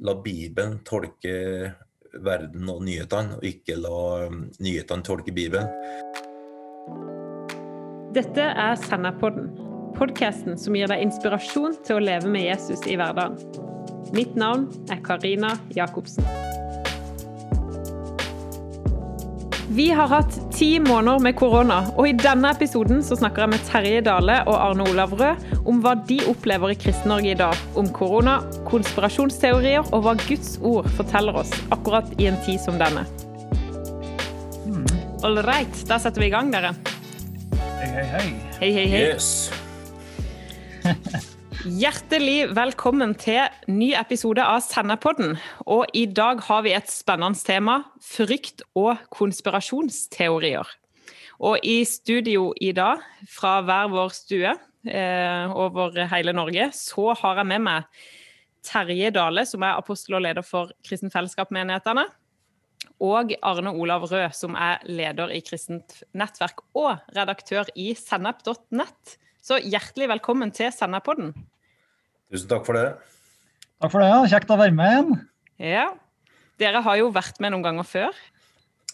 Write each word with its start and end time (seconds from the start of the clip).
la 0.00 0.14
Bibelen 0.24 0.78
tolke 0.88 1.72
verden 2.24 2.68
og 2.72 2.82
nyhetene, 2.84 3.38
og 3.38 3.46
ikke 3.46 3.76
la 3.78 4.26
um, 4.26 4.44
nyhetene 4.62 5.06
tolke 5.06 5.34
Bibelen. 5.34 5.68
Dette 8.16 8.42
er 8.42 8.78
Senderpodden, 8.82 9.52
podkasten 9.94 10.58
som 10.58 10.74
gir 10.74 10.90
deg 10.90 11.04
inspirasjon 11.06 11.78
til 11.86 12.00
å 12.00 12.04
leve 12.08 12.32
med 12.32 12.48
Jesus 12.48 12.82
i 12.90 12.98
hverdagen. 12.98 13.38
Mitt 14.16 14.34
navn 14.38 14.66
er 14.90 15.02
Karina 15.06 15.54
Jacobsen. 15.76 16.49
Vi 19.70 19.90
har 19.90 20.08
hatt 20.10 20.34
ti 20.52 20.80
måneder 20.82 21.20
med 21.22 21.36
korona, 21.38 21.76
og 21.94 22.08
i 22.08 22.12
denne 22.18 22.50
episoden 22.50 23.04
så 23.06 23.14
snakker 23.20 23.44
jeg 23.44 23.52
med 23.52 23.68
Terje 23.68 24.00
Dale 24.02 24.40
og 24.50 24.56
Arne 24.58 24.82
Olav 24.90 25.14
Rød 25.14 25.62
om 25.62 25.78
hva 25.84 25.92
de 26.08 26.16
opplever 26.26 26.72
i 26.72 26.78
Kristen-Norge 26.80 27.30
i 27.30 27.38
dag. 27.38 27.54
Om 27.78 27.92
korona, 27.94 28.40
konspirasjonsteorier 28.66 29.86
og 29.94 30.02
hva 30.02 30.16
Guds 30.24 30.56
ord 30.58 30.90
forteller 30.98 31.38
oss 31.44 31.54
akkurat 31.70 32.10
i 32.18 32.26
en 32.32 32.42
tid 32.42 32.58
som 32.58 32.82
denne. 32.82 33.06
All 35.22 35.38
right, 35.46 35.86
da 35.86 36.02
setter 36.02 36.26
vi 36.26 36.32
i 36.32 36.34
gang, 36.34 36.50
dere. 36.50 36.74
Hei, 37.78 37.94
hei, 37.94 38.06
hei. 38.16 38.28
Hei, 38.58 38.72
hei, 38.74 38.86
hei. 38.90 39.08
Yes. 39.14 39.52
Hjertelig 41.60 42.54
velkommen 42.56 43.10
til 43.20 43.42
ny 43.68 43.90
episode 43.98 44.40
av 44.40 44.62
Senderpodden. 44.64 45.34
Og 45.68 45.90
i 45.92 46.06
dag 46.08 46.40
har 46.46 46.62
vi 46.64 46.72
et 46.72 46.88
spennende 46.88 47.36
tema 47.36 47.74
frykt 48.00 48.62
og 48.80 49.02
konspirasjonsteorier. 49.12 50.64
Og 51.44 51.60
i 51.60 51.82
studio 51.84 52.54
i 52.56 52.72
dag, 52.72 53.04
fra 53.28 53.58
hver 53.60 53.92
vår 53.92 54.16
stue 54.16 54.54
eh, 54.88 55.52
over 55.52 56.00
hele 56.14 56.32
Norge, 56.32 56.70
så 56.72 57.12
har 57.20 57.42
jeg 57.42 57.50
med 57.52 57.66
meg 57.68 58.02
Terje 58.64 59.12
Dale, 59.12 59.44
som 59.44 59.60
er 59.60 59.76
apostel 59.76 60.16
og 60.16 60.24
leder 60.24 60.46
for 60.46 60.72
Kristent 60.80 61.12
Fellesskap-menighetene. 61.12 62.08
Og 63.04 63.36
Arne 63.44 63.76
Olav 63.76 64.08
Rød, 64.08 64.32
som 64.32 64.56
er 64.56 64.80
leder 64.88 65.36
i 65.36 65.44
Kristent 65.44 66.06
nettverk 66.16 66.64
og 66.72 66.94
redaktør 67.12 67.68
i 67.76 67.92
sennep.nett. 68.00 69.20
Så 69.40 69.56
hjertelig 69.64 70.10
velkommen 70.10 70.52
til 70.52 70.68
Senderpodden. 70.72 71.32
Tusen 72.30 72.50
takk 72.50 72.66
for 72.68 72.78
det. 72.78 72.88
Takk 73.80 73.92
for 73.94 74.02
det. 74.04 74.10
ja. 74.12 74.20
Kjekt 74.34 74.52
å 74.52 74.58
være 74.60 74.76
med 74.76 74.92
igjen. 74.92 75.16
Ja. 75.70 75.86
Dere 76.60 76.82
har 76.84 76.98
jo 77.00 77.08
vært 77.14 77.40
med 77.42 77.54
noen 77.54 77.64
ganger 77.64 77.88
før. 77.88 78.20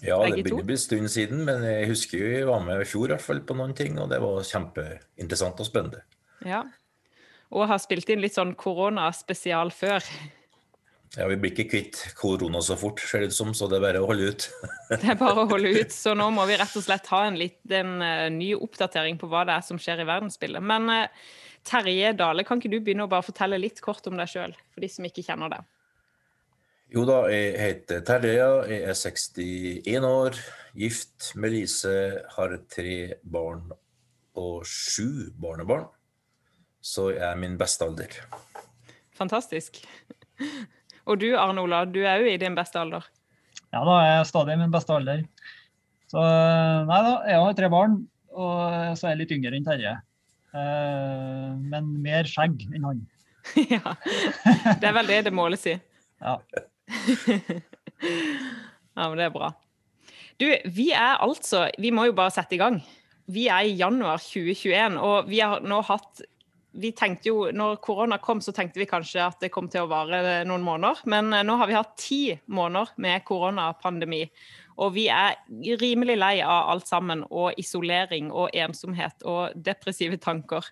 Ja, 0.04 0.18
det 0.20 0.42
begynner 0.44 0.60
å 0.60 0.68
bli 0.68 0.76
en 0.76 0.80
stund 0.82 1.08
siden, 1.12 1.44
men 1.48 1.62
jeg 1.64 1.88
husker 1.88 2.20
jo 2.20 2.26
jeg 2.28 2.48
var 2.48 2.64
med 2.64 2.82
i 2.84 2.88
fjor 2.88 3.08
i 3.08 3.14
hvert 3.14 3.24
fall 3.24 3.40
på 3.48 3.56
noen 3.56 3.72
ting, 3.76 3.94
og 4.00 4.10
det 4.12 4.18
var 4.20 4.44
kjempeinteressant 4.44 5.62
og 5.62 5.68
spennende. 5.68 6.02
Ja. 6.44 6.66
Og 7.54 7.64
har 7.70 7.80
spilt 7.80 8.10
inn 8.12 8.20
litt 8.20 8.36
sånn 8.36 8.52
koronaspesial 8.58 9.72
før. 9.72 10.04
Ja, 11.16 11.28
Vi 11.30 11.38
blir 11.40 11.54
ikke 11.54 11.68
kvitt 11.70 12.00
korona 12.18 12.60
så 12.64 12.76
fort, 12.76 13.00
ser 13.00 13.24
det 13.24 13.30
ut 13.32 13.36
som, 13.38 13.54
så 13.56 13.70
det 13.72 13.78
er 13.78 13.86
bare 13.86 14.02
å 14.04 14.08
holde 14.10 14.34
ut. 14.34 14.46
Det 14.92 15.14
er 15.14 15.18
bare 15.20 15.46
å 15.46 15.48
holde 15.48 15.72
ut. 15.80 15.94
Så 15.94 16.12
nå 16.18 16.28
må 16.34 16.44
vi 16.50 16.58
rett 16.60 16.76
og 16.76 16.84
slett 16.84 17.08
ha 17.14 17.22
en 17.24 17.38
liten 17.40 17.96
eh, 18.04 18.26
ny 18.34 18.52
oppdatering 18.58 19.16
på 19.20 19.30
hva 19.32 19.46
det 19.48 19.56
er 19.56 19.64
som 19.64 19.80
skjer 19.80 20.02
i 20.04 20.08
verdensbildet. 20.08 20.60
Men 20.66 20.90
eh, 20.92 21.24
Terje 21.66 22.12
Dale, 22.14 22.44
kan 22.46 22.60
ikke 22.60 22.70
du 22.70 22.78
begynne 22.78 23.06
å 23.06 23.10
bare 23.10 23.26
fortelle 23.26 23.58
litt 23.58 23.80
kort 23.82 24.06
om 24.06 24.18
deg 24.18 24.30
sjøl, 24.30 24.54
for 24.74 24.84
de 24.84 24.90
som 24.92 25.06
ikke 25.08 25.24
kjenner 25.26 25.50
deg? 25.50 25.66
Jo 26.94 27.02
da, 27.08 27.24
jeg 27.32 27.56
heter 27.58 28.04
Terje, 28.06 28.46
jeg 28.70 28.84
er 28.86 28.94
61 28.94 30.06
år, 30.06 30.38
gift 30.78 31.32
med 31.34 31.56
Lise, 31.56 31.96
har 32.36 32.54
tre 32.70 33.18
barn 33.26 33.64
og 34.38 34.62
sju 34.68 35.32
barnebarn. 35.40 35.88
Så 36.78 37.10
jeg 37.16 37.24
er 37.26 37.38
min 37.40 37.56
beste 37.58 37.82
alder. 37.82 38.12
Fantastisk. 39.18 39.80
Og 41.08 41.18
du 41.22 41.32
Arne 41.38 41.62
Ola, 41.62 41.84
du 41.86 42.00
er 42.04 42.22
jo 42.22 42.30
i 42.30 42.38
din 42.38 42.54
beste 42.54 42.78
alder. 42.78 43.06
Ja 43.74 43.82
da, 43.86 43.96
jeg 44.06 44.18
er 44.20 44.28
stadig 44.28 44.54
i 44.54 44.60
min 44.60 44.74
beste 44.74 44.94
alder. 44.94 45.24
Så 46.10 46.22
nei 46.86 46.98
da, 47.02 47.14
jeg 47.26 47.42
har 47.42 47.56
tre 47.58 47.70
barn, 47.72 47.96
og 48.30 48.54
så 48.98 49.08
er 49.08 49.16
jeg 49.16 49.24
litt 49.24 49.34
yngre 49.34 49.58
enn 49.58 49.66
Terje. 49.66 49.96
Eh, 50.56 51.52
men 51.72 51.92
mer 52.04 52.28
skjegg 52.30 52.64
enn 52.70 52.86
han. 52.88 53.04
ja. 53.74 53.94
Det 54.80 54.88
er 54.88 54.96
vel 54.96 55.10
det 55.10 55.20
det 55.28 55.36
måles 55.36 55.68
i. 55.70 55.78
Ja. 56.16 56.38
Ja, 58.96 59.08
men 59.10 59.18
det 59.18 59.26
er 59.26 59.32
bra. 59.34 59.50
Du, 60.40 60.46
vi 60.72 60.86
er 60.96 61.18
altså 61.20 61.66
Vi 61.76 61.90
må 61.92 62.06
jo 62.08 62.14
bare 62.16 62.32
sette 62.32 62.56
i 62.56 62.60
gang. 62.60 62.78
Vi 63.28 63.48
er 63.52 63.66
i 63.66 63.74
januar 63.76 64.22
2021, 64.22 64.96
og 65.02 65.28
vi 65.28 65.42
har 65.42 65.60
nå 65.66 65.82
hatt 65.84 66.22
vi 66.76 66.90
tenkte 66.92 67.30
jo, 67.30 67.46
når 67.56 67.78
korona 67.84 68.18
kom, 68.22 68.42
så 68.44 68.52
tenkte 68.52 68.80
vi 68.80 68.88
kanskje 68.88 69.22
at 69.24 69.40
det 69.40 69.48
kom 69.54 69.68
til 69.72 69.86
å 69.86 69.90
vare 69.90 70.42
noen 70.48 70.64
måneder. 70.64 71.02
Men 71.08 71.32
eh, 71.32 71.44
nå 71.46 71.56
har 71.60 71.70
vi 71.70 71.76
hatt 71.78 71.94
ti 72.00 72.20
måneder 72.52 72.92
med 73.02 73.24
koronapandemi. 73.28 74.26
Og 74.76 74.92
vi 74.94 75.06
er 75.08 75.36
rimelig 75.80 76.18
lei 76.18 76.34
av 76.44 76.70
alt 76.74 76.88
sammen. 76.88 77.24
Og 77.30 77.56
isolering 77.60 78.30
og 78.32 78.52
ensomhet 78.54 79.24
og 79.24 79.56
depressive 79.56 80.18
tanker. 80.20 80.68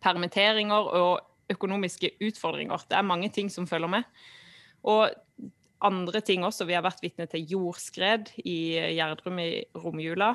Permitteringer 0.00 0.92
og 1.00 1.20
økonomiske 1.50 2.14
utfordringer. 2.22 2.86
Det 2.88 2.96
er 2.96 3.06
mange 3.06 3.28
ting 3.34 3.50
som 3.52 3.68
følger 3.68 3.90
med. 3.90 4.06
Og 4.88 5.10
andre 5.84 6.20
ting 6.24 6.44
også. 6.44 6.66
Vi 6.68 6.76
har 6.76 6.84
vært 6.84 7.02
vitne 7.04 7.26
til 7.30 7.46
jordskred 7.54 8.32
i 8.44 8.76
Gjerdrum 8.96 9.40
i 9.42 9.64
romjula. 9.76 10.34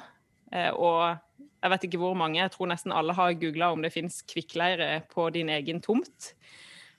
Eh, 0.52 0.72
Og 0.74 1.18
jeg 1.62 1.72
vet 1.74 1.86
ikke 1.88 2.02
hvor 2.02 2.18
mange, 2.18 2.38
jeg 2.38 2.52
tror 2.54 2.70
nesten 2.70 2.94
alle 2.94 3.16
har 3.18 3.38
googla 3.42 3.72
om 3.74 3.82
det 3.82 3.94
finnes 3.94 4.22
kvikkleire 4.30 5.02
på 5.10 5.30
din 5.34 5.50
egen 5.50 5.82
tomt. 5.82 6.34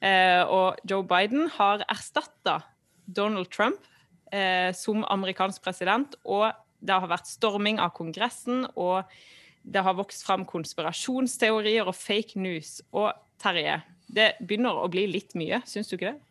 Eh, 0.02 0.42
og 0.42 0.80
Joe 0.88 1.06
Biden 1.06 1.48
har 1.54 1.84
erstatta 1.88 2.60
Donald 3.06 3.52
Trump 3.54 3.86
eh, 4.32 4.70
som 4.76 5.04
amerikansk 5.04 5.62
president. 5.64 6.16
Og 6.24 6.50
det 6.80 6.96
har 6.96 7.10
vært 7.10 7.30
storming 7.30 7.80
av 7.82 7.94
Kongressen, 7.96 8.66
og 8.76 9.08
det 9.66 9.82
har 9.82 9.96
vokst 9.98 10.22
fram 10.26 10.44
konspirasjonsteorier 10.46 11.88
og 11.88 11.96
fake 11.98 12.38
news. 12.38 12.78
Og 12.94 13.10
Terje, 13.42 13.80
det 14.06 14.34
begynner 14.40 14.78
å 14.78 14.88
bli 14.92 15.06
litt 15.10 15.34
mye, 15.38 15.60
syns 15.68 15.90
du 15.90 15.96
ikke 15.98 16.12
det? 16.12 16.22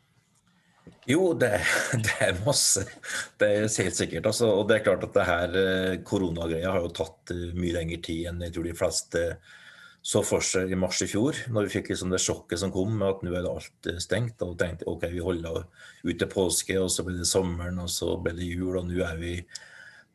Jo, 1.10 1.34
det, 1.38 1.60
det 2.06 2.16
er 2.22 2.40
masse. 2.46 2.86
Det 3.40 3.50
er 3.50 3.68
helt 3.68 3.98
sikkert. 3.98 4.30
Altså, 4.30 4.50
og 4.54 4.70
det 4.70 4.80
er 4.80 4.88
klart 4.88 5.06
at 5.08 5.18
det 5.18 5.28
her 5.28 5.60
eh, 5.60 6.00
koronagreia 6.06 6.74
har 6.74 6.86
jo 6.86 6.96
tatt 6.96 7.34
eh, 7.34 7.52
mye 7.58 7.76
lengre 7.78 8.02
tid 8.06 8.32
enn 8.32 8.44
jeg 8.46 8.56
tror 8.56 8.70
de 8.70 8.78
fleste 8.78 9.28
så 10.06 10.22
for 10.22 10.44
seg 10.46 10.70
i 10.70 10.78
mars 10.78 11.00
i 11.02 11.08
fjor, 11.10 11.38
når 11.50 11.66
vi 11.66 11.80
fikk 11.80 11.88
liksom 11.90 12.12
det 12.14 12.22
sjokket 12.22 12.62
som 12.62 12.72
kom 12.74 12.92
med 12.94 13.08
at 13.08 13.24
nå 13.26 13.32
er 13.34 13.42
det 13.42 13.50
alt 13.50 13.88
eh, 13.90 14.02
stengt. 14.04 14.44
Og 14.46 14.54
tenkte 14.60 14.86
ok, 14.92 15.08
vi 15.10 15.24
holder 15.26 15.64
ut 15.66 16.20
til 16.22 16.30
påske, 16.30 16.76
og 16.78 16.92
så 16.94 17.06
ble 17.08 17.16
det 17.18 17.26
sommeren, 17.30 17.80
og 17.82 17.90
så 17.90 18.12
ble 18.22 18.36
det 18.38 18.52
jul, 18.52 18.76
og 18.78 18.86
nå 18.86 19.02
er 19.02 19.18
vi 19.18 19.40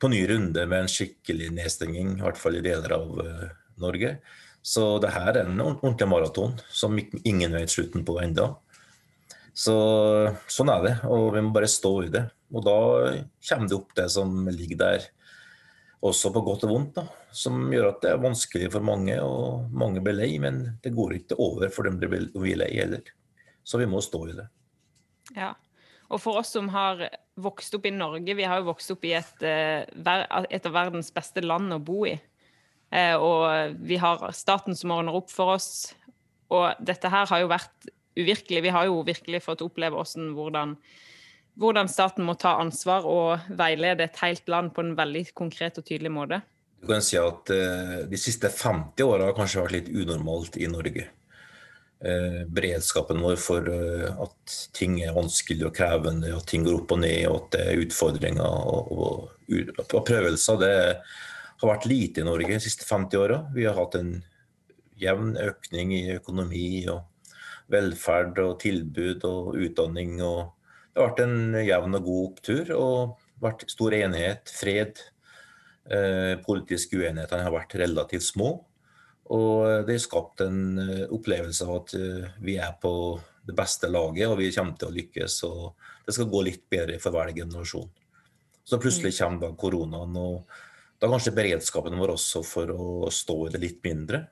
på 0.01 0.13
ny 0.13 0.23
runde 0.31 0.63
med 0.71 0.85
en 0.85 0.93
skikkelig 0.95 1.51
nedstenging, 1.57 2.15
i 2.21 2.23
hvert 2.23 2.39
fall 2.39 2.61
i 2.61 2.63
deler 2.65 2.95
av 2.97 3.19
uh, 3.19 3.49
Norge. 3.83 4.15
Så 4.63 4.85
det 5.03 5.11
her 5.13 5.33
er 5.35 5.43
en 5.43 5.61
ordentlig 5.65 6.09
maraton 6.09 6.55
som 6.71 6.95
ingen 7.01 7.59
vet 7.59 7.75
slutten 7.75 8.07
på 8.07 8.21
enda. 8.23 8.53
Så 9.57 9.75
sånn 10.47 10.71
er 10.73 10.87
det, 10.87 10.95
og 11.11 11.33
vi 11.35 11.43
må 11.45 11.51
bare 11.57 11.69
stå 11.69 11.93
i 12.07 12.13
det. 12.15 12.29
Og 12.55 12.63
da 12.65 12.79
kommer 13.51 13.67
det 13.67 13.77
opp 13.77 13.93
det 13.99 14.07
som 14.15 14.47
ligger 14.55 14.81
der, 14.87 15.11
også 16.01 16.31
på 16.33 16.43
godt 16.45 16.65
og 16.65 16.73
vondt, 16.73 16.95
da. 16.97 17.07
Som 17.37 17.67
gjør 17.73 17.91
at 17.91 18.05
det 18.05 18.13
er 18.15 18.23
vanskelig 18.23 18.71
for 18.73 18.85
mange, 18.85 19.17
og 19.23 19.71
mange 19.77 20.03
blir 20.05 20.17
lei, 20.17 20.31
men 20.43 20.63
det 20.83 20.95
går 20.97 21.19
ikke 21.19 21.39
over 21.41 21.73
for 21.73 21.87
dem 21.87 21.99
det 22.01 22.09
blir 22.11 22.57
lei 22.59 22.71
heller. 22.79 23.05
Så 23.65 23.79
vi 23.81 23.89
må 23.91 24.01
stå 24.03 24.23
i 24.31 24.39
det. 24.39 24.47
Ja. 25.37 25.53
Og 26.11 26.19
for 26.19 26.41
oss 26.41 26.55
som 26.57 26.71
har 26.73 27.05
vokst 27.41 27.75
opp 27.77 27.87
i 27.87 27.95
Norge, 27.95 28.35
vi 28.35 28.49
har 28.49 28.61
jo 28.61 28.71
vokst 28.73 28.91
opp 28.97 29.05
i 29.07 29.15
et, 29.15 29.43
eh, 29.47 29.85
et 29.87 30.67
av 30.67 30.75
verdens 30.75 31.13
beste 31.15 31.45
land 31.45 31.73
å 31.73 31.79
bo 31.79 32.05
i. 32.09 32.17
Eh, 32.91 33.15
Og 33.15 33.77
vi 33.79 33.97
har 33.97 34.19
staten 34.33 34.75
som 34.75 34.91
ordner 34.91 35.15
opp 35.15 35.31
for 35.31 35.55
oss. 35.55 35.95
Og 36.51 36.75
dette 36.83 37.09
her 37.09 37.27
har 37.27 37.41
jo 37.41 37.49
vært 37.49 37.91
uvirkelig. 38.19 38.63
Vi 38.63 38.75
har 38.75 38.87
jo 38.87 39.05
virkelig 39.05 39.43
fått 39.45 39.63
oppleve 39.63 39.95
hvordan, 39.95 40.35
hvordan, 40.35 40.77
hvordan 41.61 41.91
staten 41.93 42.25
må 42.25 42.35
ta 42.41 42.57
ansvar 42.63 43.07
og 43.09 43.53
veilede 43.57 44.07
et 44.07 44.19
helt 44.23 44.49
land 44.49 44.73
på 44.75 44.85
en 44.85 44.97
veldig 44.99 45.27
konkret 45.37 45.79
og 45.79 45.87
tydelig 45.87 46.13
måte. 46.15 46.41
Du 46.81 46.89
kan 46.89 47.05
si 47.05 47.19
at 47.21 47.51
eh, 47.53 47.97
de 48.09 48.19
siste 48.21 48.49
50 48.49 49.05
åra 49.05 49.29
har 49.29 49.37
kanskje 49.37 49.65
vært 49.67 49.75
litt 49.77 49.91
unormalt 49.93 50.57
i 50.57 50.69
Norge. 50.73 51.11
Eh, 52.01 52.39
beredskapen 52.49 53.21
vår 53.21 53.37
for 53.37 53.67
eh, 53.69 54.07
at 54.09 54.55
ting 54.73 54.97
er 55.05 55.13
vanskelig 55.13 55.67
og 55.69 55.75
krevende, 55.77 56.33
at 56.33 56.49
ting 56.49 56.65
går 56.65 56.79
opp 56.79 56.95
og 56.97 57.03
ned, 57.03 57.27
og 57.29 57.37
at 57.43 57.51
det 57.53 57.67
er 57.67 57.83
utfordringer 57.85 58.41
og, 58.41 59.29
prøvelser, 60.09 60.63
det 60.63 60.73
har 61.61 61.73
vært 61.75 61.89
lite 61.91 62.23
i 62.23 62.25
Norge 62.25 62.55
de 62.55 62.65
siste 62.65 62.89
50 62.89 63.21
åra. 63.21 63.43
Vi 63.53 63.69
har 63.69 63.77
hatt 63.77 63.99
en 64.01 64.15
jevn 65.01 65.35
økning 65.41 65.93
i 65.99 66.07
økonomi 66.15 66.87
og 66.89 67.05
velferd 67.71 68.41
og 68.41 68.57
tilbud 68.65 69.29
og 69.29 69.61
utdanning. 69.61 70.17
og 70.25 70.57
Det 70.91 70.99
har 70.99 71.13
vært 71.13 71.23
en 71.23 71.59
jevn 71.63 71.97
og 72.01 72.07
god 72.07 72.25
opptur 72.33 72.71
og 72.75 73.21
vært 73.41 73.69
stor 73.71 73.95
enighet, 73.95 74.51
fred. 74.51 74.99
Eh, 75.91 76.35
politiske 76.43 76.99
uenighetene 76.99 77.47
har 77.47 77.55
vært 77.55 77.77
relativt 77.79 78.27
små. 78.27 78.51
Og 79.31 79.87
det 79.87 79.95
har 79.95 80.03
skapt 80.03 80.43
en 80.43 80.81
eh, 80.83 81.07
opplevelse 81.15 81.67
av 81.67 81.77
at 81.77 81.95
eh, 81.99 82.27
vi 82.43 82.59
er 82.59 82.75
på 82.83 82.93
det 83.47 83.55
beste 83.57 83.89
laget, 83.91 84.27
og 84.29 84.41
vi 84.43 84.51
kommer 84.55 84.77
til 84.79 84.91
å 84.91 84.97
lykkes. 84.97 85.39
og 85.47 85.87
Det 86.07 86.17
skal 86.17 86.31
gå 86.33 86.43
litt 86.47 86.67
bedre 86.71 86.99
for 87.03 87.15
hver 87.15 87.31
generasjon. 87.39 87.89
Så 88.67 88.83
plutselig 88.83 89.15
kommer 89.17 89.47
da 89.47 89.55
koronaen, 89.59 90.19
og 90.19 91.01
da 91.01 91.09
kanskje 91.09 91.35
beredskapen 91.39 91.97
vår 92.03 92.17
også 92.19 92.43
for 92.45 92.75
å 92.75 93.15
stå 93.15 93.39
i 93.47 93.55
det 93.55 93.63
litt 93.63 93.81
mindre. 93.87 94.25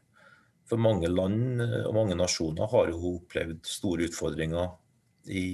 For 0.69 0.82
mange 0.82 1.08
land 1.08 1.62
og 1.62 1.94
mange 1.96 2.19
nasjoner 2.19 2.69
har 2.69 2.90
jo 2.90 3.14
opplevd 3.14 3.62
store 3.64 4.11
utfordringer 4.11 4.75
i 5.32 5.46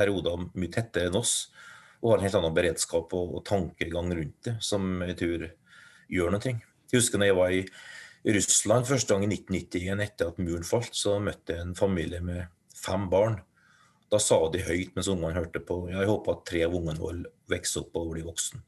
perioder 0.00 0.48
mye 0.50 0.72
tettere 0.72 1.10
enn 1.10 1.20
oss, 1.20 1.34
og 2.00 2.14
har 2.14 2.20
en 2.20 2.26
helt 2.26 2.38
annen 2.40 2.56
beredskap 2.56 3.12
og, 3.16 3.40
tankegang 3.46 4.10
rundt 4.16 4.48
det, 4.48 4.56
som 4.64 4.88
jeg 5.04 5.18
tror 5.20 5.46
gjør 6.10 6.34
noe. 6.34 6.54
Jeg 6.90 6.96
husker 6.96 7.20
når 7.20 7.30
jeg 7.30 7.38
var 7.38 7.54
i 7.54 7.60
Russland 8.36 8.88
første 8.88 9.14
gang 9.14 9.24
i 9.24 9.30
1991 9.36 10.02
etter 10.04 10.32
at 10.32 10.40
muren 10.42 10.66
falt, 10.66 10.96
så 10.96 11.18
møtte 11.22 11.54
jeg 11.54 11.64
en 11.64 11.76
familie 11.78 12.20
med 12.24 12.48
fem 12.76 13.06
barn. 13.12 13.38
Da 14.10 14.18
sa 14.20 14.40
de 14.50 14.64
høyt 14.66 14.96
mens 14.96 15.08
ungene 15.12 15.36
hørte 15.36 15.62
på 15.62 15.84
jeg 15.92 16.08
håper 16.08 16.34
at 16.34 16.42
tre 16.48 16.64
av 16.66 16.74
ungene 16.74 17.00
våre 17.00 17.30
vokser 17.52 17.84
opp 17.84 18.00
og 18.00 18.10
blir 18.14 18.26
voksen. 18.26 18.64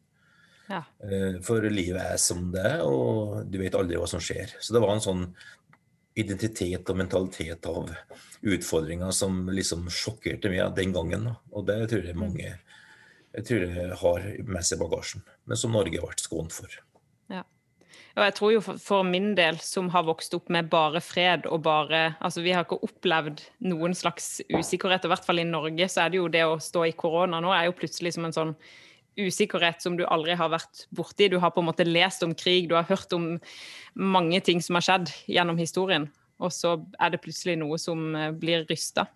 Ja. 0.70 0.84
Eh, 1.04 1.40
for 1.44 1.64
livet 1.68 2.00
er 2.14 2.20
som 2.22 2.46
det 2.54 2.62
er, 2.62 2.84
og 2.86 3.48
du 3.50 3.58
vet 3.60 3.74
aldri 3.76 3.98
hva 3.98 4.08
som 4.08 4.22
skjer. 4.22 4.54
Så 4.62 4.76
det 4.76 4.82
var 4.84 4.94
en 4.94 5.04
sånn 5.04 5.26
identitet 6.18 6.90
og 6.90 6.98
mentalitet 6.98 7.66
av 7.70 7.90
utfordringer 8.42 9.12
som 9.16 9.46
liksom 9.52 9.88
sjokkerte 9.92 10.50
meg 10.52 10.74
den 10.76 10.94
gangen. 10.94 11.30
Og 11.52 11.66
det 11.68 11.78
tror 11.92 12.08
jeg 12.08 12.18
mange 12.18 12.52
jeg 13.32 13.46
tror 13.48 13.62
jeg 13.64 13.96
har 14.02 14.24
med 14.44 14.66
seg 14.66 14.80
bagasjen, 14.82 15.22
men 15.48 15.56
som 15.56 15.72
Norge 15.72 15.96
har 15.96 16.10
vært 16.10 16.20
skånt 16.20 16.52
for. 16.52 16.74
Ja. 17.32 17.46
Og 18.12 18.26
jeg 18.26 18.34
tror 18.36 18.52
jo 18.52 18.60
for, 18.64 18.80
for, 18.82 19.06
min 19.08 19.30
del, 19.38 19.56
som 19.64 19.88
har 19.94 20.04
vokst 20.04 20.34
opp 20.36 20.52
med 20.52 20.68
bare 20.72 21.00
fred 21.00 21.46
og 21.48 21.62
bare 21.64 22.02
Altså, 22.20 22.42
vi 22.44 22.52
har 22.52 22.66
ikke 22.66 22.82
opplevd 22.84 23.40
noen 23.64 23.96
slags 23.96 24.42
usikkerhet, 24.52 25.06
og 25.06 25.08
i 25.08 25.14
hvert 25.14 25.28
fall 25.28 25.40
i 25.40 25.48
Norge 25.48 25.88
så 25.88 26.04
er 26.04 26.12
det 26.12 26.20
jo 26.20 26.28
det 26.32 26.44
å 26.44 26.60
stå 26.60 26.84
i 26.90 26.96
korona 26.96 27.40
nå 27.40 27.54
er 27.56 27.70
jo 27.70 27.78
plutselig 27.78 28.12
som 28.18 28.28
en 28.28 28.36
sånn 28.36 28.56
usikkerhet 29.18 29.82
som 29.84 29.96
du 29.98 30.04
aldri 30.06 30.36
har 30.38 30.50
vært 30.52 30.86
borti. 30.94 31.28
Du 31.28 31.38
har 31.42 31.52
på 31.52 31.62
en 31.62 31.68
måte 31.68 31.86
lest 31.88 32.24
om 32.24 32.34
krig, 32.38 32.68
du 32.70 32.76
har 32.78 32.88
hørt 32.88 33.12
om 33.16 33.34
mange 33.94 34.40
ting 34.44 34.62
som 34.64 34.78
har 34.78 34.86
skjedd 34.86 35.12
gjennom 35.28 35.60
historien, 35.60 36.08
og 36.42 36.52
så 36.54 36.78
er 37.00 37.12
det 37.12 37.22
plutselig 37.24 37.58
noe 37.60 37.78
som 37.80 38.12
eh, 38.16 38.32
blir 38.32 38.66
rysta. 38.70 39.06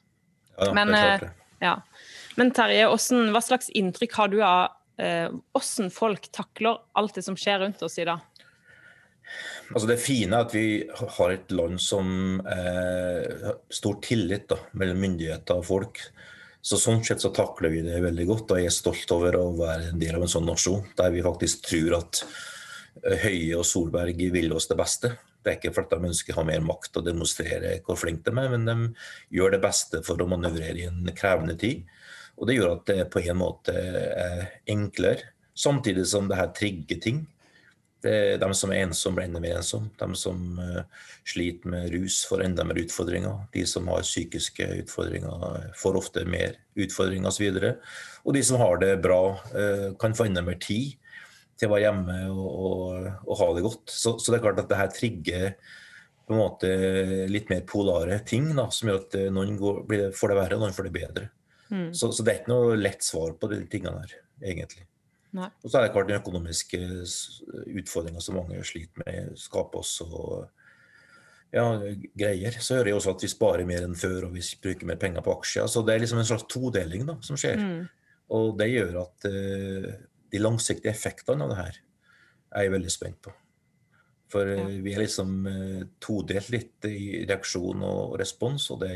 Ja, 0.56 0.72
Men. 0.76 0.94
Eh, 0.94 1.28
ja. 1.60 1.78
Men 2.36 2.52
Terje, 2.52 2.88
hvordan, 2.90 3.30
hva 3.32 3.40
slags 3.44 3.70
inntrykk 3.72 4.16
har 4.18 4.32
du 4.32 4.40
av 4.44 4.74
eh, 5.00 5.28
hvordan 5.56 5.92
folk 5.92 6.28
takler 6.36 6.82
alt 6.98 7.16
det 7.16 7.24
som 7.24 7.38
skjer 7.38 7.62
rundt 7.64 7.84
oss 7.86 7.96
i 8.00 8.04
dag? 8.08 8.20
Altså 9.74 9.88
Det 9.90 9.98
fine 9.98 10.36
er 10.36 10.46
at 10.46 10.54
vi 10.54 10.66
har 11.16 11.32
et 11.34 11.52
land 11.54 11.80
som 11.82 12.38
eh, 12.46 13.48
stor 13.72 13.98
tillit 14.04 14.46
da, 14.52 14.60
mellom 14.78 15.00
myndigheter 15.02 15.62
og 15.62 15.66
folk. 15.66 16.02
Så 16.66 16.80
Sånn 16.82 17.04
sett 17.06 17.22
så 17.22 17.30
takler 17.30 17.70
vi 17.70 17.84
det 17.86 18.00
veldig 18.02 18.24
godt. 18.26 18.50
Og 18.50 18.58
jeg 18.58 18.72
er 18.72 18.74
stolt 18.74 19.12
over 19.14 19.38
å 19.38 19.46
være 19.54 19.92
en 19.92 20.00
del 20.00 20.16
av 20.18 20.24
en 20.26 20.32
sånn 20.32 20.48
nasjon 20.48 20.82
der 20.98 21.12
vi 21.14 21.22
faktisk 21.22 21.62
tror 21.68 22.00
at 22.00 22.24
eh, 23.04 23.22
Høie 23.22 23.60
og 23.60 23.66
Solberg 23.68 24.18
vil 24.34 24.50
oss 24.56 24.66
det 24.66 24.78
beste. 24.80 25.12
Det 25.38 25.52
er 25.52 25.60
ikke 25.60 25.76
fordi 25.76 25.94
de 25.94 26.10
ønsker 26.10 26.34
å 26.34 26.40
ha 26.40 26.46
mer 26.48 26.64
makt 26.66 26.98
og 26.98 27.06
demonstrere 27.06 27.76
hvor 27.86 28.00
flinke 28.00 28.32
de 28.32 28.42
er, 28.42 28.50
men 28.50 28.66
de 28.66 29.38
gjør 29.38 29.54
det 29.54 29.62
beste 29.62 30.02
for 30.02 30.18
å 30.18 30.26
manøvrere 30.26 30.82
i 30.82 30.88
en 30.88 31.06
krevende 31.14 31.54
tid. 31.60 31.86
Og 32.34 32.50
det 32.50 32.56
gjør 32.58 32.72
at 32.72 32.90
det 32.90 33.06
på 33.14 33.22
en 33.22 33.38
måte 33.44 33.76
er 33.78 34.42
enklere, 34.74 35.30
samtidig 35.54 36.08
som 36.10 36.26
det 36.26 36.40
her 36.40 36.50
trigger 36.56 36.98
ting. 37.00 37.22
Det 38.06 38.16
er 38.16 38.42
de 38.42 38.48
som 38.54 38.72
er 38.72 38.84
ensomme, 38.84 39.18
blir 39.18 39.26
enda 39.26 39.42
mer 39.42 39.58
ensomme. 39.58 39.90
De 39.98 40.18
som 40.18 40.60
uh, 40.62 41.08
sliter 41.26 41.72
med 41.72 41.90
rus, 41.94 42.20
får 42.30 42.44
enda 42.46 42.66
mer 42.66 42.78
utfordringer. 42.84 43.40
De 43.54 43.64
som 43.66 43.88
har 43.90 44.06
psykiske 44.06 44.68
utfordringer, 44.84 45.72
får 45.80 45.98
ofte 45.98 46.22
mer 46.30 46.54
utfordringer 46.78 47.32
osv. 47.32 47.48
Og, 47.50 47.58
så 47.58 48.22
og 48.26 48.38
de 48.38 48.44
som 48.46 48.62
har 48.62 48.78
det 48.82 48.92
bra, 49.02 49.20
uh, 49.56 49.90
kan 49.98 50.14
få 50.14 50.28
enda 50.30 50.44
mer 50.46 50.60
tid 50.62 50.94
til 51.56 51.70
å 51.70 51.74
være 51.74 51.86
hjemme 51.86 52.18
og, 52.30 52.46
og, 52.46 53.10
og 53.24 53.40
ha 53.40 53.48
det 53.56 53.64
godt. 53.66 53.84
Så, 53.90 54.16
så, 54.20 54.30
det 54.30 54.38
er 54.38 54.46
klart 54.46 54.62
at 54.62 54.70
det 54.70 54.80
her 54.80 54.92
trigger 54.92 55.48
på 56.26 56.34
en 56.34 56.42
måte 56.42 56.70
litt 57.30 57.50
mer 57.52 57.62
polare 57.68 58.18
ting, 58.26 58.48
da, 58.56 58.66
som 58.74 58.90
gjør 58.90 59.00
at 59.04 59.16
eh, 59.18 59.28
noen 59.32 59.54
går, 59.60 59.80
blir, 59.86 60.08
får 60.16 60.32
det 60.32 60.38
verre, 60.40 60.58
og 60.58 60.64
noen 60.64 60.74
får 60.74 60.88
det 60.88 60.94
bedre. 60.96 61.28
Mm. 61.70 61.88
Så, 61.94 62.10
så, 62.10 62.24
det 62.26 62.32
er 62.32 62.40
ikke 62.40 62.52
noe 62.52 62.78
lett 62.80 63.06
svar 63.06 63.36
på 63.38 63.50
de 63.52 63.60
tingene 63.70 64.02
her, 64.02 64.16
egentlig. 64.42 64.88
Nei. 65.36 65.50
Og 65.62 65.68
så 65.68 65.78
er 65.78 65.86
det 65.86 65.92
klart 65.92 66.08
den 66.08 66.20
økonomiske 66.20 66.78
utfordringa 67.76 68.22
som 68.24 68.38
mange 68.38 68.62
sliter 68.64 69.02
med, 69.04 69.34
skaper 69.40 69.82
også 69.82 70.06
ja, 71.54 71.64
greier. 72.16 72.58
Så 72.60 72.78
hører 72.78 72.90
jeg 72.90 72.98
også 72.98 73.14
at 73.14 73.24
vi 73.24 73.30
sparer 73.30 73.68
mer 73.68 73.86
enn 73.86 73.96
før, 73.98 74.28
og 74.28 74.36
vi 74.36 74.44
bruker 74.62 74.88
mer 74.88 75.00
penger 75.00 75.24
på 75.24 75.34
aksjer. 75.36 75.68
Så 75.70 75.82
det 75.86 75.94
er 75.94 76.04
liksom 76.04 76.20
en 76.22 76.28
slags 76.28 76.46
todeling 76.50 77.06
da, 77.08 77.16
som 77.24 77.38
skjer. 77.40 77.62
Mm. 77.62 77.80
Og 78.36 78.54
det 78.58 78.70
gjør 78.72 79.00
at 79.04 79.26
uh, 79.30 79.90
de 80.32 80.42
langsiktige 80.42 80.92
effektene 80.92 81.46
av 81.46 81.52
det 81.52 81.58
her 81.60 81.82
er 82.56 82.66
jeg 82.66 82.74
veldig 82.76 82.92
spent 82.92 83.20
på. 83.26 83.34
For 84.32 84.54
uh, 84.58 84.70
vi 84.82 84.94
er 84.94 85.04
liksom 85.04 85.34
uh, 85.46 85.82
todelt 86.02 86.50
litt 86.54 86.88
i 86.90 87.24
reaksjon 87.26 87.84
og 87.86 88.16
respons, 88.20 88.70
og 88.74 88.82
det 88.82 88.94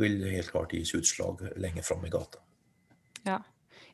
vil 0.00 0.22
helt 0.26 0.50
klart 0.50 0.72
gis 0.74 0.94
utslag 0.96 1.44
lenger 1.60 1.84
fram 1.86 2.06
i 2.06 2.12
gata. 2.12 2.40
Ja. 3.24 3.38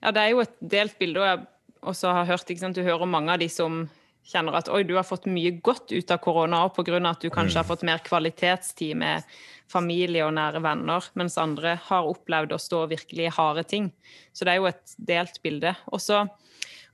ja. 0.00 0.12
det 0.15 0.23
er 0.23 0.31
jo 0.33 0.44
et 0.47 0.55
delt 0.62 0.97
bilde. 1.00 1.21
og 1.21 1.29
jeg 1.29 1.43
også 1.82 2.12
har 2.12 2.29
hørt, 2.29 2.50
ikke 2.50 2.61
sant, 2.61 2.77
Du 2.77 2.85
hører 2.85 3.06
mange 3.06 3.32
av 3.32 3.41
de 3.41 3.49
som 3.49 3.88
kjenner 4.27 4.59
at 4.59 4.69
oi, 4.69 4.82
du 4.85 4.94
har 4.99 5.06
fått 5.06 5.29
mye 5.31 5.53
godt 5.65 5.93
ut 5.93 6.11
av 6.12 6.21
korona 6.23 6.62
pga. 6.75 6.99
at 7.09 7.23
du 7.23 7.31
kanskje 7.31 7.61
har 7.61 7.65
mm. 7.65 7.71
fått 7.71 7.87
mer 7.88 8.03
kvalitetstid 8.05 8.97
med 8.97 9.25
familie 9.71 10.27
og 10.27 10.35
nære 10.35 10.61
venner, 10.62 11.05
mens 11.15 11.38
andre 11.38 11.79
har 11.88 12.09
opplevd 12.09 12.53
å 12.53 12.61
stå 12.61 12.85
virkelig 12.91 13.29
i 13.29 13.35
harde 13.35 13.65
ting. 13.65 13.91
Så 14.32 14.44
det 14.44 14.53
er 14.53 14.61
jo 14.61 14.71
et 14.71 14.94
delt 14.99 15.41
bilde. 15.43 15.75
Og 15.93 16.03
så, 16.03 16.27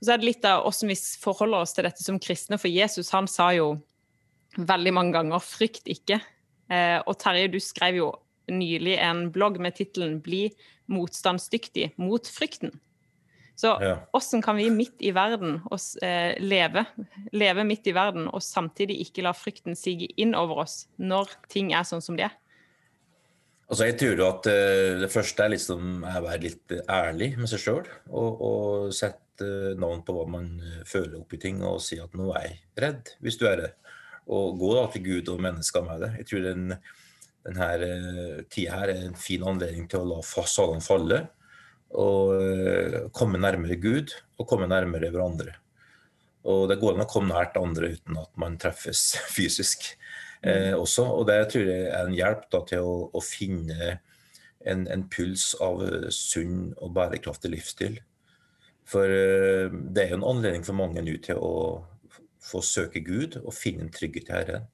er 0.05 0.17
det 0.17 0.29
litt 0.29 0.45
av 0.45 0.63
hvordan 0.63 0.93
vi 0.93 0.97
forholder 1.21 1.65
oss 1.65 1.73
til 1.73 1.87
dette 1.89 2.05
som 2.05 2.19
kristne, 2.21 2.59
for 2.61 2.71
Jesus 2.71 3.11
han 3.15 3.27
sa 3.27 3.51
jo 3.57 3.75
veldig 4.57 4.93
mange 4.93 5.13
ganger 5.17 5.39
'frykt 5.39 5.89
ikke'. 5.89 6.21
Eh, 6.69 6.99
og 7.05 7.17
Terje, 7.19 7.47
du 7.47 7.59
skrev 7.59 7.95
jo 7.95 8.11
nylig 8.47 8.97
en 8.99 9.31
blogg 9.31 9.59
med 9.59 9.75
tittelen 9.75 10.21
'Bli 10.21 10.49
motstandsdyktig 10.87 11.93
mot 11.97 12.23
frykten'. 12.23 12.79
Så 13.57 13.73
hvordan 13.81 14.43
kan 14.45 14.57
vi 14.59 14.67
midt 14.69 15.01
i 15.01 15.09
verden 15.17 15.57
oss, 15.73 15.95
eh, 16.05 16.35
leve, 16.37 16.83
leve 17.33 17.63
midt 17.65 17.87
i 17.89 17.93
verden 17.95 18.27
og 18.29 18.43
samtidig 18.45 18.99
ikke 19.07 19.23
la 19.25 19.33
frykten 19.33 19.73
sige 19.75 20.11
inn 20.21 20.35
over 20.37 20.61
oss 20.67 20.83
når 21.01 21.33
ting 21.49 21.71
er 21.73 21.87
sånn 21.87 22.03
som 22.05 22.19
de 22.19 22.27
er? 22.27 22.35
Altså 23.67 23.87
jeg 23.89 23.97
tror 23.99 24.21
at 24.27 24.47
uh, 24.47 24.99
Det 25.01 25.09
første 25.11 25.43
er 25.43 25.51
liksom 25.51 26.05
å 26.05 26.19
være 26.23 26.43
litt 26.45 26.75
ærlig 26.85 27.33
med 27.39 27.49
seg 27.51 27.63
sjøl. 27.63 27.89
Og, 28.07 28.43
og, 28.45 28.93
sette 28.95 29.73
navn 29.77 30.05
på 30.05 30.15
hva 30.15 30.23
man 30.37 30.47
føler 30.87 31.19
oppi 31.19 31.37
ting, 31.41 31.59
og 31.65 31.81
si 31.83 31.99
at 32.01 32.13
'nå 32.17 32.31
er 32.39 32.45
jeg 32.47 32.55
redd', 32.81 33.11
hvis 33.21 33.37
du 33.37 33.43
er 33.49 33.59
det. 33.59 33.71
Og 34.33 34.57
gå 34.57 34.71
da 34.73 34.85
til 34.93 35.03
Gud 35.05 35.29
og 35.33 35.43
mennesker 35.43 35.83
med 35.85 36.01
det. 36.01 36.11
Jeg 36.21 36.29
tror 36.29 36.45
den, 36.45 36.63
denne 37.45 37.67
uh, 37.81 38.39
tida 38.53 38.79
her 38.79 38.93
er 38.93 39.03
en 39.09 39.19
fin 39.19 39.43
anledning 39.45 39.89
til 39.89 40.05
å 40.05 40.09
la 40.13 40.21
fasadene 40.25 40.85
falle 40.85 41.25
og 41.95 42.33
eh, 42.41 42.97
komme 43.15 43.39
nærmere 43.39 43.77
Gud 43.79 44.13
og 44.37 44.47
komme 44.49 44.67
nærmere 44.69 45.11
hverandre. 45.13 45.55
Og 46.47 46.67
det 46.71 46.79
går 46.79 46.95
an 46.95 47.03
å 47.03 47.09
komme 47.11 47.33
nært 47.33 47.59
andre 47.59 47.93
uten 47.95 48.19
at 48.21 48.31
man 48.39 48.57
treffes 48.59 49.13
fysisk 49.35 49.89
eh, 50.41 50.73
mm. 50.73 50.81
også. 50.81 51.07
Og 51.07 51.27
det 51.29 51.39
tror 51.53 51.67
jeg 51.69 51.87
er 51.87 52.03
en 52.03 52.17
hjelp 52.17 52.47
da, 52.53 52.63
til 52.69 52.87
å, 52.87 52.97
å 53.11 53.23
finne 53.23 53.97
en, 54.67 54.87
en, 54.91 55.05
puls 55.11 55.53
av 55.63 55.83
sunn 56.13 56.73
og 56.81 56.93
bærekraftig 56.97 57.53
livsstil. 57.53 57.99
For 58.87 59.11
eh, 59.11 59.67
det 59.71 60.05
er 60.05 60.13
jo 60.13 60.21
en 60.21 60.31
anledning 60.35 60.65
for 60.67 60.77
mange 60.77 61.03
nå 61.03 61.19
til 61.23 61.39
å 61.39 61.53
få 62.47 62.63
søke 62.63 63.03
Gud 63.03 63.39
og 63.43 63.55
finne 63.55 63.87
en 63.87 63.93
trygghet 63.93 64.29
i 64.29 64.35
Herren, 64.35 64.67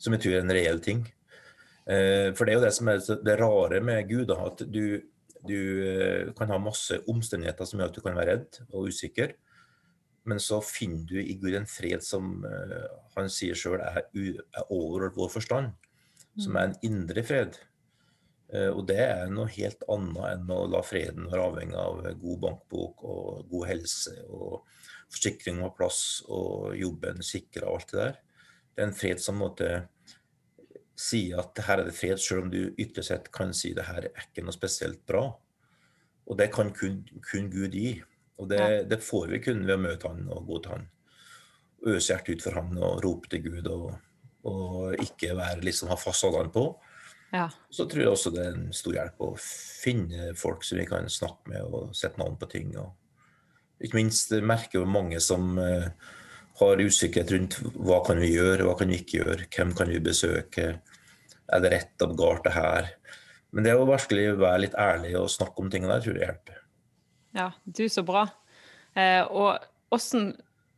som 0.00 0.14
jeg 0.16 0.24
tror 0.24 0.36
er 0.38 0.44
en 0.44 0.54
reell 0.56 0.80
ting. 0.84 1.04
Eh, 1.84 2.30
for 2.36 2.44
det 2.44 2.54
er 2.54 2.60
jo 2.60 2.64
det 2.64 2.74
som 2.76 2.88
er 2.92 3.02
det 3.26 3.36
rare 3.40 3.80
med 3.84 4.08
Gud, 4.08 4.28
da, 4.30 4.38
at 4.48 4.64
du 4.64 5.00
du 5.46 5.60
eh, 5.86 6.32
kan 6.36 6.50
ha 6.52 6.58
masse 6.60 6.98
omstendigheter 7.10 7.68
som 7.68 7.80
gjør 7.80 7.92
at 7.92 7.96
du 7.96 8.04
kan 8.04 8.18
være 8.18 8.34
redd 8.34 8.60
og 8.70 8.90
usikker. 8.90 9.34
Men 10.28 10.40
så 10.42 10.60
finner 10.64 11.06
du 11.08 11.16
i 11.20 11.38
Gud 11.40 11.54
en 11.56 11.68
fred 11.68 12.04
som 12.04 12.44
uh, 12.44 12.90
han 13.14 13.30
sier 13.32 13.56
sjøl 13.56 13.80
er, 13.80 14.02
er, 14.04 14.66
over 14.68 15.08
vår 15.14 15.30
forstand. 15.32 15.72
Som 16.38 16.58
er 16.60 16.68
en 16.68 16.76
indre 16.86 17.24
fred. 17.26 17.56
Uh, 18.52 18.68
og 18.68 18.84
det 18.90 18.98
er 19.00 19.32
noe 19.32 19.48
helt 19.56 19.82
annet 19.90 20.20
enn 20.34 20.52
å 20.52 20.60
la 20.70 20.82
freden 20.84 21.30
være 21.32 21.46
avhengig 21.48 21.80
av 21.80 22.02
god 22.20 22.42
bankbok 22.44 23.04
og 23.08 23.48
god 23.50 23.68
helse 23.72 24.14
og 24.28 24.60
forsikring 25.10 25.62
på 25.64 25.72
plass 25.80 26.02
og 26.28 26.76
jobben 26.78 27.24
sikra 27.26 27.70
og 27.70 27.80
alt 27.80 27.94
det 27.94 28.02
der. 28.02 28.20
Det 28.70 28.84
er 28.84 28.90
en 28.90 29.00
fred 29.00 29.24
som 29.24 29.40
måtte 29.40 29.70
si 31.00 31.22
at 31.36 31.62
her 31.66 31.82
er 31.82 31.88
det 31.88 31.96
fred, 31.96 32.20
selv 32.20 32.44
om 32.44 32.50
du 32.52 32.74
ytre 32.80 33.04
sett 33.06 33.30
kan 33.32 33.54
si 33.56 33.72
det 33.76 33.86
her 33.88 34.10
er 34.10 34.26
ikke 34.26 34.44
noe 34.44 34.56
spesielt 34.56 35.00
bra. 35.08 35.24
Og 36.30 36.38
det 36.38 36.50
kan 36.54 36.72
kun, 36.76 37.00
kun 37.24 37.48
Gud 37.52 37.74
gi. 37.74 37.94
Og 38.40 38.48
det, 38.50 38.60
ja. 38.60 38.82
det, 38.88 39.00
får 39.04 39.32
vi 39.32 39.40
kun 39.44 39.64
ved 39.66 39.76
å 39.76 39.82
møte 39.82 40.10
han 40.10 40.28
og 40.32 40.52
til 40.60 40.74
han. 40.74 40.86
Øse 41.90 42.12
hjertet 42.12 42.36
ut 42.36 42.44
for 42.44 42.60
han 42.60 42.76
og 42.76 43.02
rope 43.04 43.30
til 43.32 43.42
Gud 43.48 43.68
og, 43.72 43.90
og 44.48 45.00
ikke 45.00 45.34
være 45.36 45.64
liksom 45.64 45.90
ha 45.92 45.98
fasadene 46.00 46.52
på. 46.52 46.68
Ja. 47.30 47.46
Så 47.70 47.86
tror 47.86 48.02
jeg 48.04 48.12
også 48.12 48.32
det 48.34 48.44
er 48.44 48.56
en 48.56 48.70
stor 48.74 48.96
hjelp 48.96 49.20
å 49.22 49.34
finne 49.38 50.32
folk 50.38 50.64
som 50.66 50.80
vi 50.80 50.86
kan 50.88 51.06
snakke 51.10 51.52
med 51.52 51.66
og 51.66 51.92
sette 51.96 52.20
navn 52.20 52.38
på 52.40 52.48
ting. 52.50 52.72
Og 52.80 53.84
ikke 53.84 54.00
minst 54.00 54.34
merker 54.44 54.82
vi 54.82 54.94
mange 54.98 55.20
som 55.24 55.54
eh, 55.62 55.90
har 56.60 56.82
usikkerhet 56.82 57.34
rundt 57.34 57.58
hva 57.78 58.00
kan 58.06 58.20
vi 58.20 58.34
gjøre, 58.34 58.66
hva 58.66 58.74
kan 58.78 58.90
vi 58.92 59.00
ikke 59.00 59.22
gjøre, 59.22 59.46
hvem 59.54 59.74
kan 59.78 59.92
vi 59.92 60.02
besøke, 60.04 60.72
er 61.50 61.62
det 61.64 61.72
rett 61.74 62.04
og 62.06 62.16
galt 62.18 62.46
det 62.46 62.54
her. 62.54 62.92
Men 63.50 63.66
det 63.66 63.74
å 63.74 63.88
virkelig 63.88 64.36
være 64.38 64.62
litt 64.66 64.76
ærlig 64.78 65.16
og 65.18 65.30
snakke 65.32 65.62
om 65.62 65.70
tingene 65.72 65.96
der, 65.96 66.04
tror 66.04 66.18
jeg 66.18 66.28
hjelper. 66.28 66.62
Ja, 67.36 67.50
du, 67.64 67.82
så 67.90 68.04
bra. 68.06 68.24
Eh, 68.98 69.22
og 69.26 69.58
hvordan, 69.90 70.32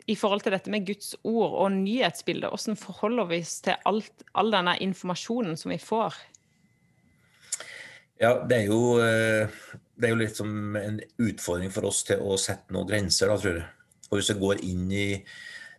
i 0.08 0.16
forhold 0.18 0.44
til 0.44 0.56
dette 0.56 0.72
med 0.72 0.86
Guds 0.88 1.14
ord 1.22 1.56
og 1.64 1.72
nyhetsbildet, 1.76 2.48
hvordan 2.52 2.80
forholder 2.80 3.30
vi 3.30 3.40
oss 3.44 3.58
til 3.64 3.88
alt, 3.88 4.26
all 4.36 4.52
denne 4.52 4.76
informasjonen 4.84 5.58
som 5.60 5.72
vi 5.72 5.80
får? 5.80 6.16
Ja, 8.22 8.36
det 8.46 8.60
er, 8.60 8.66
jo, 8.70 8.98
eh, 9.02 9.50
det 9.98 10.08
er 10.08 10.12
jo 10.12 10.20
litt 10.20 10.36
som 10.38 10.76
en 10.78 11.00
utfordring 11.18 11.72
for 11.74 11.88
oss 11.88 12.04
til 12.06 12.22
å 12.22 12.36
sette 12.40 12.74
noen 12.74 12.88
grenser, 12.88 13.32
da, 13.32 13.40
tror 13.40 13.58
jeg. 13.58 13.70
Og 14.10 14.18
hvis 14.18 14.28
jeg 14.30 14.40
går 14.42 14.60
inn 14.68 14.86
i 14.92 15.06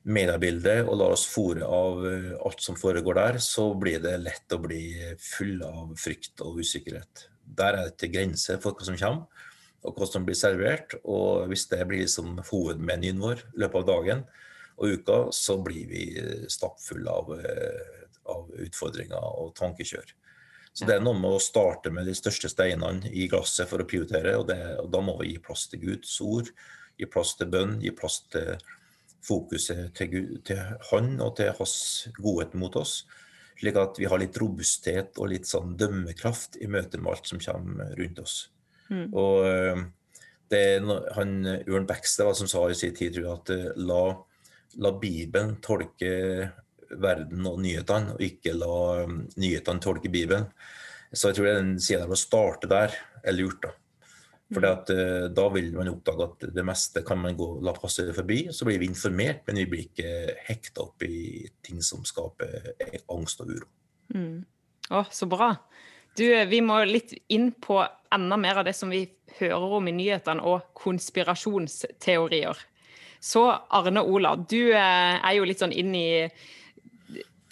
mediebildet 0.03 0.83
og 0.83 0.98
lar 1.00 1.15
oss 1.15 1.25
fòre 1.31 1.63
av 1.67 2.03
eh, 2.07 2.31
alt 2.43 2.63
som 2.63 2.77
foregår 2.79 3.19
der, 3.19 3.39
så 3.43 3.69
blir 3.79 4.01
det 4.03 4.17
lett 4.24 4.55
å 4.55 4.62
bli 4.62 4.83
full 5.22 5.62
av 5.65 5.93
frykt 6.00 6.43
og 6.43 6.60
usikkerhet. 6.63 7.27
Der 7.43 7.77
er 7.77 7.89
det 7.89 7.98
til 8.01 8.13
grenser 8.13 8.60
for 8.63 8.75
hva 8.75 8.88
som 8.88 9.00
kommer, 9.00 9.48
og 9.83 10.00
hva 10.00 10.07
som 10.07 10.25
blir 10.27 10.38
servert. 10.39 10.95
Og 11.03 11.48
hvis 11.51 11.67
det 11.72 11.83
blir 11.88 12.03
liksom 12.03 12.38
hovedmenyen 12.50 13.22
vår 13.24 13.45
i 13.45 13.63
løpet 13.63 13.81
av 13.83 13.88
dagen 13.91 14.25
og 14.79 14.98
uka, 14.98 15.19
så 15.36 15.60
blir 15.63 15.88
vi 15.91 16.03
stappfulle 16.51 17.12
av, 17.12 17.33
eh, 17.39 18.03
av 18.31 18.51
utfordringer 18.65 19.39
og 19.43 19.55
tankekjør. 19.60 20.13
Så 20.74 20.88
det 20.89 20.95
er 20.95 21.03
noe 21.05 21.13
med 21.13 21.36
å 21.36 21.41
starte 21.41 21.91
med 21.93 22.07
de 22.10 22.15
største 22.17 22.50
steinene 22.50 23.12
i 23.13 23.27
glasset 23.29 23.69
for 23.69 23.83
å 23.83 23.86
prioritere, 23.86 24.33
og, 24.39 24.48
det, 24.50 24.57
og 24.81 24.88
da 24.91 25.03
må 25.05 25.13
vi 25.19 25.36
gi 25.36 25.43
plass 25.45 25.67
til 25.69 25.83
Guds 25.83 26.15
ord, 26.25 26.50
gi 26.98 27.05
plass 27.05 27.36
til 27.38 27.51
bønn, 27.53 27.75
gi 27.83 27.93
plass 27.93 28.24
til 28.33 28.57
fokuset 29.24 29.94
til, 29.98 30.10
Gud, 30.12 30.32
til 30.48 30.62
Han 30.92 31.15
og 31.24 31.36
til 31.39 31.53
hans 31.58 31.75
godhet 32.20 32.56
mot 32.60 32.75
oss. 32.80 33.03
Slik 33.60 33.77
at 33.80 34.00
vi 34.01 34.10
har 34.10 34.20
litt 34.20 34.38
robusthet 34.42 35.20
og 35.22 35.32
litt 35.32 35.48
sånn 35.48 35.77
dømmekraft 35.80 36.58
i 36.62 36.68
møte 36.72 37.00
med 37.00 37.13
alt 37.13 37.30
som 37.30 37.42
kommer 37.44 37.94
rundt 38.00 38.24
oss. 38.24 38.38
Mm. 38.89 39.08
Og 39.13 39.48
eh, 39.48 39.84
det 40.51 40.65
han, 41.15 41.36
Ørn 41.70 41.88
Baxter 41.89 42.34
som 42.38 42.50
sa 42.51 42.65
i 42.70 42.77
sin 42.77 42.96
tid 42.98 43.15
tror 43.15 43.27
jeg, 43.27 43.39
at 43.39 43.53
eh, 43.56 43.86
la, 43.89 44.03
la 44.84 44.94
Bibelen 45.00 45.58
tolke 45.63 46.13
verden 47.01 47.46
og 47.50 47.62
nyhetene, 47.63 48.13
og 48.15 48.22
ikke 48.22 48.53
la 48.58 49.06
um, 49.08 49.24
nyhetene 49.39 49.82
tolke 49.82 50.12
Bibelen. 50.13 50.50
Så 51.13 51.30
jeg 51.30 51.38
tror 51.38 51.48
det 51.48 51.53
er 51.53 51.63
en 51.63 51.80
side 51.82 52.06
av 52.06 52.13
å 52.13 52.20
starte 52.20 52.70
der 52.70 52.94
er 53.24 53.38
lurt. 53.38 53.62
da. 53.63 53.74
For 54.53 54.65
uh, 54.65 55.27
da 55.33 55.45
vil 55.53 55.72
man 55.75 55.91
oppdage 55.91 56.27
at 56.29 56.48
det 56.55 56.65
meste 56.67 57.03
kan 57.05 57.22
man 57.22 57.38
gå, 57.39 57.50
la 57.65 57.74
passe 57.77 58.05
forbi. 58.15 58.45
Så 58.53 58.67
blir 58.67 58.81
vi 58.81 58.89
informert, 58.91 59.43
men 59.48 59.62
vi 59.63 59.67
blir 59.69 59.88
ikke 59.88 60.38
hekta 60.48 60.86
opp 60.88 61.05
i 61.07 61.43
ting 61.65 61.81
som 61.86 62.05
skaper 62.07 62.74
angst 63.13 63.43
og 63.43 63.53
uro. 63.53 63.69
Mm. 64.13 64.43
Å, 64.93 65.05
så 65.12 65.27
bra. 65.31 65.53
Du, 66.17 66.25
vi 66.45 66.60
må 66.62 66.83
litt 66.86 67.15
inn 67.33 67.50
på 67.57 67.79
enda 68.13 68.38
mer 68.38 68.62
av 68.62 68.67
det 68.67 68.75
som 68.77 68.91
vi 68.93 69.07
hører 69.39 69.79
om 69.79 69.88
i 69.89 69.95
nyhetene, 69.95 70.43
og 70.45 70.69
konspirasjonsteorier. 70.77 72.60
Så 73.24 73.48
Arne 73.50 74.03
Ola, 74.03 74.36
du 74.38 74.75
er 74.75 75.31
jo 75.38 75.48
litt 75.48 75.63
sånn 75.63 75.74
inn 75.74 75.95
i 75.95 76.10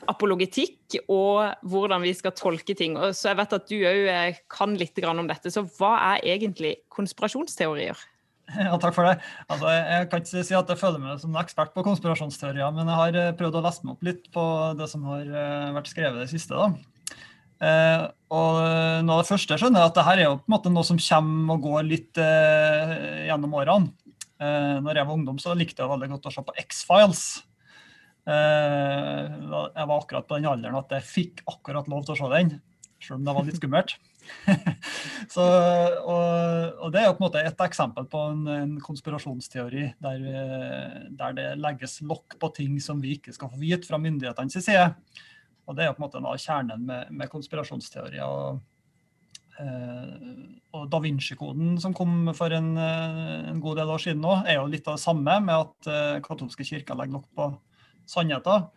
apologetikk 0.10 0.98
og 1.06 1.52
hvordan 1.68 2.04
vi 2.06 2.14
skal 2.18 2.34
tolke 2.38 2.76
ting. 2.78 2.98
Så 3.14 3.32
jeg 3.32 3.40
vet 3.40 3.58
at 3.58 3.68
du 3.70 3.76
òg 3.78 4.40
kan 4.52 4.74
litt 4.80 5.04
om 5.06 5.28
dette. 5.30 5.52
Så 5.54 5.66
hva 5.78 5.94
er 6.14 6.26
egentlig 6.38 6.78
konspirasjonsteorier? 6.94 8.00
Ja, 8.52 8.76
Takk 8.82 8.96
for 8.98 9.08
det. 9.08 9.22
Altså, 9.48 9.70
jeg 9.72 10.08
kan 10.12 10.24
ikke 10.24 10.44
si 10.44 10.56
at 10.58 10.72
jeg 10.74 10.80
føler 10.82 11.00
meg 11.00 11.20
som 11.22 11.32
en 11.32 11.40
ekspert 11.40 11.70
på 11.72 11.86
konspirasjonsteorier, 11.86 12.74
men 12.76 12.90
jeg 12.90 13.00
har 13.00 13.20
eh, 13.22 13.36
prøvd 13.40 13.60
å 13.60 13.62
lese 13.64 13.86
meg 13.86 13.94
opp 13.94 14.08
litt 14.10 14.26
på 14.34 14.44
det 14.76 14.88
som 14.92 15.06
har 15.08 15.24
eh, 15.24 15.70
vært 15.78 15.92
skrevet 15.92 16.20
det 16.20 16.32
siste. 16.34 16.58
da. 16.58 16.68
Eh, 17.62 18.04
og 18.34 18.58
noe 19.06 19.20
av 19.20 19.22
det 19.22 19.30
første 19.30 19.54
jeg 19.54 19.62
skjønner, 19.62 19.84
er 19.84 19.92
at 19.92 19.98
dette 19.98 20.16
er 20.18 20.24
jo 20.26 20.36
på 20.40 20.50
en 20.50 20.56
måte 20.56 20.74
noe 20.74 20.88
som 20.88 21.00
kommer 21.00 21.56
og 21.56 21.68
går 21.68 21.88
litt 21.88 22.22
eh, 22.22 22.96
gjennom 23.30 23.56
årene. 23.62 23.94
Eh, 24.42 24.78
når 24.82 24.98
jeg 24.98 25.08
var 25.08 25.16
ungdom, 25.20 25.40
så 25.42 25.56
likte 25.58 25.84
jeg 25.84 25.92
veldig 25.92 26.12
godt 26.16 26.30
å 26.30 26.34
se 26.34 26.46
på 26.46 26.58
X-Files. 26.66 27.26
Eh, 28.30 29.22
jeg 29.74 29.88
var 29.90 29.96
akkurat 29.98 30.28
på 30.30 30.38
den 30.38 30.50
alderen 30.50 30.78
at 30.78 30.94
jeg 30.94 31.08
fikk 31.08 31.44
akkurat 31.50 31.90
lov 31.90 32.06
til 32.06 32.14
å 32.14 32.20
se 32.20 32.30
den, 32.36 32.52
selv 33.02 33.18
om 33.18 33.26
det 33.26 33.34
var 33.38 33.48
litt 33.48 33.58
skummelt. 33.58 33.96
Så, 35.34 35.42
og, 35.42 36.20
og, 36.78 36.88
Det 36.94 37.02
er 37.02 37.08
jo 37.08 37.16
på 37.18 37.24
en 37.24 37.26
måte 37.26 37.42
et 37.42 37.64
eksempel 37.66 38.06
på 38.10 38.22
en, 38.30 38.44
en 38.54 38.76
konspirasjonsteori 38.84 39.88
der, 40.04 40.28
der, 41.10 41.34
det 41.38 41.48
legges 41.58 41.98
lokk 42.06 42.38
på 42.42 42.52
ting 42.54 42.78
som 42.84 43.02
vi 43.02 43.16
ikke 43.18 43.34
skal 43.34 43.50
få 43.50 43.62
vite 43.62 43.90
fra 43.90 44.00
myndighetenes 44.02 44.60
side. 44.62 44.92
Og 45.66 45.78
Det 45.78 45.86
er 45.86 45.90
jo 45.90 45.96
på 45.98 46.04
en 46.04 46.08
måte 46.08 46.22
noe 46.22 46.36
av 46.38 46.44
kjernen 46.44 46.86
med, 46.86 47.10
med 47.18 47.32
konspirasjonsteorier. 47.34 48.30
Og, 48.30 48.62
eh, 49.64 50.38
og 50.78 50.86
Da 50.94 51.02
Vinci-koden 51.02 51.74
som 51.82 51.98
kom 51.98 52.30
for 52.38 52.54
en, 52.54 52.76
en, 52.78 53.66
god 53.66 53.82
del 53.82 53.98
år 53.98 54.06
siden 54.06 54.22
nå, 54.22 54.38
er 54.46 54.60
jo 54.60 54.70
litt 54.70 54.86
av 54.86 55.02
det 55.02 55.06
samme, 55.08 55.42
med 55.42 55.58
at 55.58 55.90
eh, 55.90 56.22
katolske 56.22 56.68
kirker 56.70 57.02
legger 57.02 57.18
lokk 57.18 57.30
på 57.34 57.52
sannheter. 58.12 58.70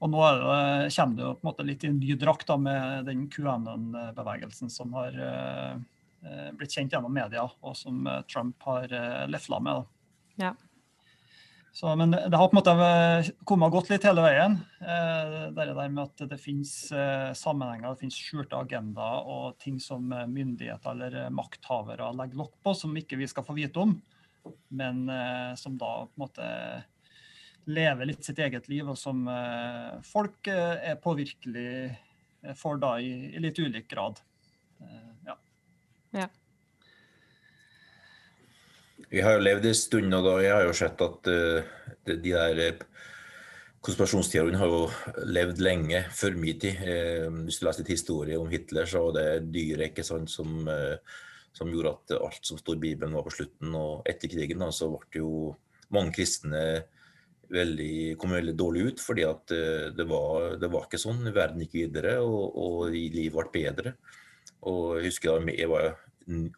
Og 0.00 0.08
nå 0.08 0.20
det, 0.24 0.90
kommer 0.96 1.16
det 1.16 1.26
jo 1.26 1.34
på 1.36 1.44
en 1.44 1.50
måte 1.50 1.66
litt 1.68 1.84
i 1.84 1.90
en 1.90 2.00
ny 2.00 2.16
drakt 2.20 2.48
da, 2.48 2.56
med 2.56 3.04
den 3.10 3.26
QAnon-bevegelsen 3.32 4.72
som 4.72 4.94
har 4.96 5.16
eh, 5.26 6.48
blitt 6.56 6.72
kjent 6.72 6.96
gjennom 6.96 7.12
media, 7.12 7.44
og 7.60 7.76
som 7.76 8.06
uh, 8.08 8.22
Trump 8.30 8.56
har 8.64 8.88
eh, 8.88 9.26
lefla 9.28 9.60
med. 9.60 9.82
Da. 9.82 10.46
Ja. 10.46 10.54
Så, 11.72 11.96
men 11.96 12.10
det, 12.10 12.24
det, 12.28 12.36
har 12.36 12.48
på 12.48 12.56
en 12.56 12.58
måte 12.58 13.34
kommet 13.46 13.70
godt 13.72 13.90
litt 13.92 14.04
hele 14.08 14.24
veien. 14.24 14.56
Eh, 14.82 15.34
det 15.54 15.66
der 15.68 15.92
med 15.92 16.02
at 16.08 16.24
det 16.32 16.38
finnes 16.42 16.72
eh, 16.92 17.30
sammenhenger, 17.36 17.92
det 17.92 18.02
finnes 18.02 18.18
skjulte 18.18 18.58
agendaer 18.58 19.28
og 19.30 19.58
ting 19.62 19.76
som 19.82 20.08
myndigheter 20.10 20.96
eller 20.96 21.28
makthavere 21.34 22.10
legger 22.18 22.42
lokk 22.42 22.56
på, 22.64 22.74
som 22.74 22.96
ikke 22.98 23.20
vi 23.20 23.28
skal 23.30 23.46
få 23.46 23.54
vite 23.58 23.84
om, 23.84 23.94
men 24.74 25.04
eh, 25.14 25.52
som 25.60 25.78
da 25.78 25.92
på 26.08 26.18
en 26.18 26.24
måte 26.24 26.48
lever 27.68 28.08
litt 28.08 28.24
sitt 28.24 28.38
eget 28.40 28.68
liv, 28.70 28.88
og 28.88 28.98
som 28.98 29.26
eh, 29.28 30.00
folk 30.06 30.48
eh, 30.50 30.92
er 30.92 31.00
påvirkelig 31.02 31.70
eh, 31.90 32.54
for 32.56 32.80
da 32.80 32.96
i, 33.02 33.12
i 33.34 33.42
litt 33.42 33.58
ulik 33.60 33.88
grad. 33.90 34.20
Ja. 35.26 35.36
ja. 36.16 36.28
Vi 39.10 39.20
har 39.20 39.36
jo 39.36 39.44
levd 39.44 39.66
en 39.68 39.76
stund, 39.76 40.14
og 40.16 40.24
da 40.24 40.36
jeg 40.40 40.54
har 40.54 40.64
jo 40.64 40.76
sett 40.76 41.02
at 41.04 41.28
uh, 41.28 41.66
de, 42.06 42.16
de 42.16 42.32
der 42.32 42.80
Konspirasjonsteorien 43.80 44.58
har 44.60 44.68
jo 44.68 44.80
levd 45.24 45.60
lenge 45.64 46.02
før 46.12 46.34
min 46.36 46.58
tid. 46.60 46.82
Eh, 46.84 47.26
hvis 47.46 47.60
du 47.60 47.64
leser 47.64 47.80
litt 47.80 47.94
historie 47.94 48.36
om 48.36 48.50
Hitler, 48.52 48.84
så 48.84 49.06
var 49.06 49.14
det 49.16 49.52
dyret 49.54 49.86
ikke 49.88 50.04
sant, 50.04 50.28
som, 50.28 50.68
eh, 50.68 50.98
som, 51.56 51.70
gjorde 51.72 51.94
at 51.94 52.12
alt 52.18 52.44
som 52.44 52.60
står 52.60 52.76
i 52.76 52.82
Bibelen, 52.82 53.16
var 53.16 53.24
på 53.24 53.32
slutten. 53.32 53.72
Og 53.72 54.04
etter 54.08 54.28
krigen 54.28 54.60
da, 54.60 54.68
så 54.68 54.90
ble 54.92 55.22
jo 55.22 55.30
mange 55.96 56.12
kristne 56.18 56.60
veldig, 57.50 58.16
kom 58.20 58.34
veldig 58.34 58.54
dårlig 58.58 58.86
ut, 58.88 59.02
fordi 59.02 59.26
at 59.26 59.54
eh, 59.54 59.90
det 59.96 60.06
var, 60.08 60.56
det 60.60 60.70
var 60.72 60.86
ikke 60.86 61.02
sånn. 61.02 61.22
Verden 61.34 61.64
gikk 61.64 61.76
videre, 61.80 62.16
og, 62.24 62.56
og 62.56 62.88
livet 62.94 63.36
ble 63.36 63.46
bedre. 63.54 63.94
Og 64.70 64.98
jeg 64.98 65.10
husker 65.10 65.38
da 65.38 65.54
jeg 65.56 65.70
var 65.70 65.92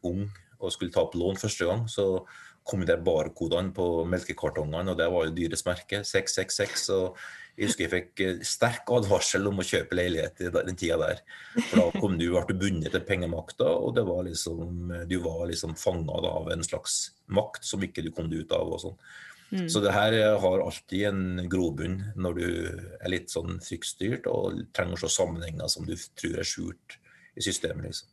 ung 0.04 0.24
og 0.62 0.72
skulle 0.74 0.92
ta 0.94 1.02
opp 1.04 1.14
lån 1.18 1.38
første 1.40 1.66
gang, 1.66 1.86
så 1.90 2.24
kom 2.66 2.84
der 2.86 3.00
barkodene 3.02 3.72
på 3.74 4.04
melkekartongene, 4.06 4.92
og 4.92 4.98
det 5.00 5.08
var 5.10 5.26
jo 5.26 5.34
dyrets 5.34 5.64
merke, 5.66 6.04
666. 6.06 6.84
og 6.94 7.16
jeg 7.52 7.68
husker 7.68 7.84
jeg 7.84 7.92
fikk 7.92 8.22
eh, 8.24 8.44
sterk 8.46 8.92
advarsel 8.94 9.48
om 9.50 9.58
å 9.60 9.66
kjøpe 9.66 9.96
leilighet 9.98 10.44
i 10.46 10.52
den 10.54 10.78
tida 10.78 10.96
der. 11.02 11.24
For 11.58 11.80
da 11.80 11.88
kom 12.00 12.14
du, 12.20 12.28
ble 12.32 12.44
du 12.48 12.54
bundet 12.62 12.94
til 12.94 13.04
pengemakta, 13.08 13.66
og 13.66 13.96
det 13.98 14.06
var 14.08 14.22
liksom, 14.28 14.94
du 15.10 15.18
var 15.24 15.44
liksom 15.50 15.74
fanga 15.80 16.22
av 16.30 16.48
en 16.54 16.64
slags 16.64 17.02
makt 17.32 17.66
som 17.68 17.84
ikke 17.84 18.06
du 18.06 18.12
kom 18.14 18.30
ut 18.32 18.56
av. 18.56 18.72
og 18.72 18.80
sånn. 18.86 18.96
Mm. 19.52 19.68
Så 19.68 19.82
det 19.84 19.92
her 19.92 20.16
har 20.40 20.64
alltid 20.64 21.06
en 21.10 21.48
grobunn 21.52 21.98
når 22.16 22.38
du 22.38 22.46
er 22.48 23.12
litt 23.12 23.32
sånn 23.32 23.58
fryktstyrt 23.60 24.26
og 24.30 24.62
trenger 24.72 24.96
å 24.96 25.02
se 25.04 25.12
sammenhenger 25.12 25.68
som 25.68 25.84
du 25.88 25.92
tror 26.16 26.40
er 26.40 26.48
skjult 26.48 26.96
i 27.36 27.44
systemet. 27.44 27.90
liksom. 27.90 28.08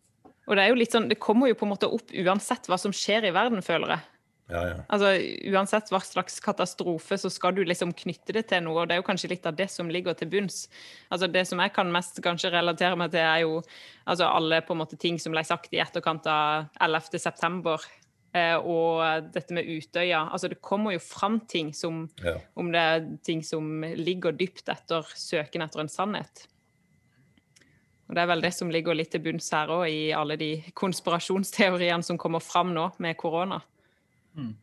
Og 0.49 0.55
Det 0.57 0.63
er 0.63 0.71
jo 0.73 0.79
litt 0.81 0.95
sånn, 0.95 1.09
det 1.09 1.21
kommer 1.21 1.47
jo 1.51 1.55
på 1.55 1.67
en 1.67 1.75
måte 1.75 1.87
opp 1.87 2.11
uansett 2.11 2.67
hva 2.67 2.79
som 2.81 2.91
skjer 2.95 3.29
i 3.29 3.35
verden, 3.35 3.61
føler 3.63 3.95
jeg. 3.95 4.07
Ja, 4.49 4.61
ja. 4.65 4.77
Altså, 4.89 5.11
Uansett 5.53 5.91
hva 5.93 5.99
slags 6.01 6.39
katastrofe, 6.41 7.19
så 7.21 7.29
skal 7.29 7.53
du 7.53 7.61
liksom 7.67 7.91
knytte 7.93 8.33
det 8.33 8.47
til 8.49 8.63
noe. 8.65 8.81
og 8.81 8.89
Det 8.89 8.95
er 8.95 9.01
jo 9.03 9.05
kanskje 9.05 9.29
litt 9.29 9.45
av 9.45 9.57
det 9.57 9.69
som 9.69 9.91
ligger 9.93 10.17
til 10.17 10.31
bunns. 10.31 10.63
Altså 11.13 11.29
Det 11.29 11.45
som 11.47 11.61
jeg 11.61 11.73
kan 11.75 11.91
mest 11.93 12.17
kanskje 12.25 12.51
relatere 12.55 12.97
meg 12.97 13.13
til, 13.13 13.21
er 13.21 13.45
jo 13.45 13.61
altså 14.09 14.25
alle 14.25 14.63
på 14.65 14.73
en 14.73 14.81
måte 14.81 14.97
ting 14.97 15.19
som 15.21 15.35
ble 15.35 15.43
sagt 15.45 15.73
i 15.73 15.83
etterkant 15.83 16.25
av 16.25 16.65
11.9. 16.81 17.77
Eh, 18.29 18.55
og 18.61 19.31
dette 19.33 19.55
med 19.57 19.65
Utøya. 19.65 20.27
Altså 20.29 20.51
det 20.51 20.61
kommer 20.61 20.93
jo 20.93 21.01
fram 21.01 21.39
ting 21.49 21.71
som 21.73 22.03
ja. 22.21 22.35
Om 22.53 22.71
det 22.73 22.85
er 22.91 23.07
ting 23.25 23.41
som 23.45 23.81
ligger 23.97 24.35
dypt 24.37 24.69
etter 24.69 25.07
søken 25.17 25.65
etter 25.65 25.81
en 25.81 25.89
sannhet. 25.89 26.45
Og 28.09 28.15
Det 28.15 28.21
er 28.21 28.29
vel 28.31 28.41
det 28.41 28.53
som 28.57 28.71
ligger 28.73 28.97
litt 28.97 29.11
til 29.13 29.21
bunns 29.21 29.51
her 29.53 29.69
òg, 29.69 29.85
i 29.89 30.09
alle 30.17 30.37
de 30.37 30.55
konspirasjonsteoriene 30.73 32.05
som 32.05 32.17
kommer 32.17 32.41
fram 32.41 32.73
nå 32.73 32.87
med 32.97 33.17
korona. 33.17 33.59
Mm. 34.33 34.55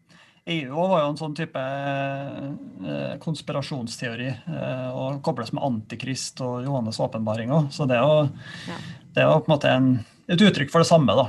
EU 0.46 0.74
var 0.74 1.00
jo 1.02 1.06
en 1.12 1.18
sånn 1.18 1.34
type 1.34 1.62
eh, 1.62 3.14
konspirasjonsteori, 3.22 4.28
eh, 4.30 4.90
og 4.94 5.20
kobles 5.26 5.52
med 5.54 5.62
Antikrist 5.66 6.42
og 6.42 6.66
Johannes' 6.66 7.00
åpenbaring 7.02 7.54
òg. 7.54 7.70
Så 7.74 7.86
det 7.90 7.98
er 7.98 8.02
jo, 8.02 8.28
ja. 8.66 8.78
det 9.14 9.22
er 9.22 9.30
jo 9.30 9.40
på 9.40 9.50
en 9.50 9.54
måte 9.54 9.72
en, 9.74 9.88
et 10.30 10.46
uttrykk 10.46 10.70
for 10.74 10.82
det 10.82 10.90
samme, 10.90 11.18
da. 11.18 11.26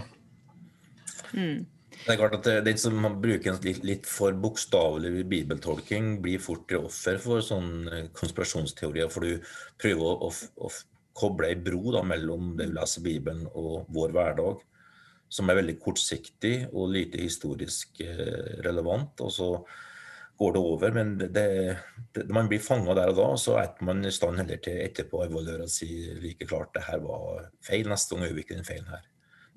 Mm. 1.38 1.65
Det 2.07 2.13
er 2.13 2.19
klart 2.21 2.37
at 2.37 2.63
Den 2.63 2.77
som 2.79 3.03
bruker 3.19 3.51
en 3.51 3.57
litt, 3.65 3.81
litt 3.83 4.05
for 4.07 4.31
bokstavelig 4.31 5.25
bibeltolking, 5.27 6.21
blir 6.23 6.39
fort 6.39 6.71
offer 6.79 7.19
for 7.19 7.43
sånne 7.43 8.05
konspirasjonsteorier. 8.15 9.11
For 9.11 9.27
du 9.27 9.49
prøver 9.81 10.05
å, 10.07 10.29
å, 10.29 10.69
å 10.69 10.71
koble 11.17 11.51
ei 11.51 11.59
bro 11.59 11.91
da, 11.97 12.05
mellom 12.07 12.53
det 12.55 12.69
du 12.71 12.77
leser 12.77 13.03
Bibelen 13.03 13.43
og 13.51 13.89
vår 13.91 14.15
hverdag 14.15 14.63
som 15.29 15.49
er 15.51 15.59
veldig 15.59 15.75
kortsiktig 15.83 16.55
og 16.71 16.93
lite 16.93 17.19
historisk 17.19 18.01
eh, 18.05 18.57
relevant. 18.63 19.19
og 19.21 19.31
så 19.33 19.51
går 20.37 20.53
det 20.53 20.61
over, 20.61 20.91
men 20.93 21.15
det, 21.17 21.29
det, 22.13 22.25
man 22.29 22.47
blir 22.47 22.61
fanga 22.61 22.93
der 22.93 23.09
og 23.09 23.17
da, 23.17 23.27
så 23.41 23.55
er 23.57 23.71
man 23.81 24.05
i 24.05 24.13
stand 24.13 24.37
heller 24.37 24.59
til 24.61 24.77
etterpå 24.83 25.23
å 25.23 25.25
evaluere 25.25 25.65
og 25.65 25.73
si 25.73 25.87
like 26.21 26.45
klart 26.45 26.75
det 26.75 26.83
her 26.85 27.01
var 27.01 27.47
feil, 27.65 27.89
neste 27.89 28.13
gang 28.13 28.27
gjør 28.27 28.35
vi 28.37 28.43
ikke 28.45 28.59
den 28.59 28.67
feilen 28.67 28.91
her. 28.93 29.07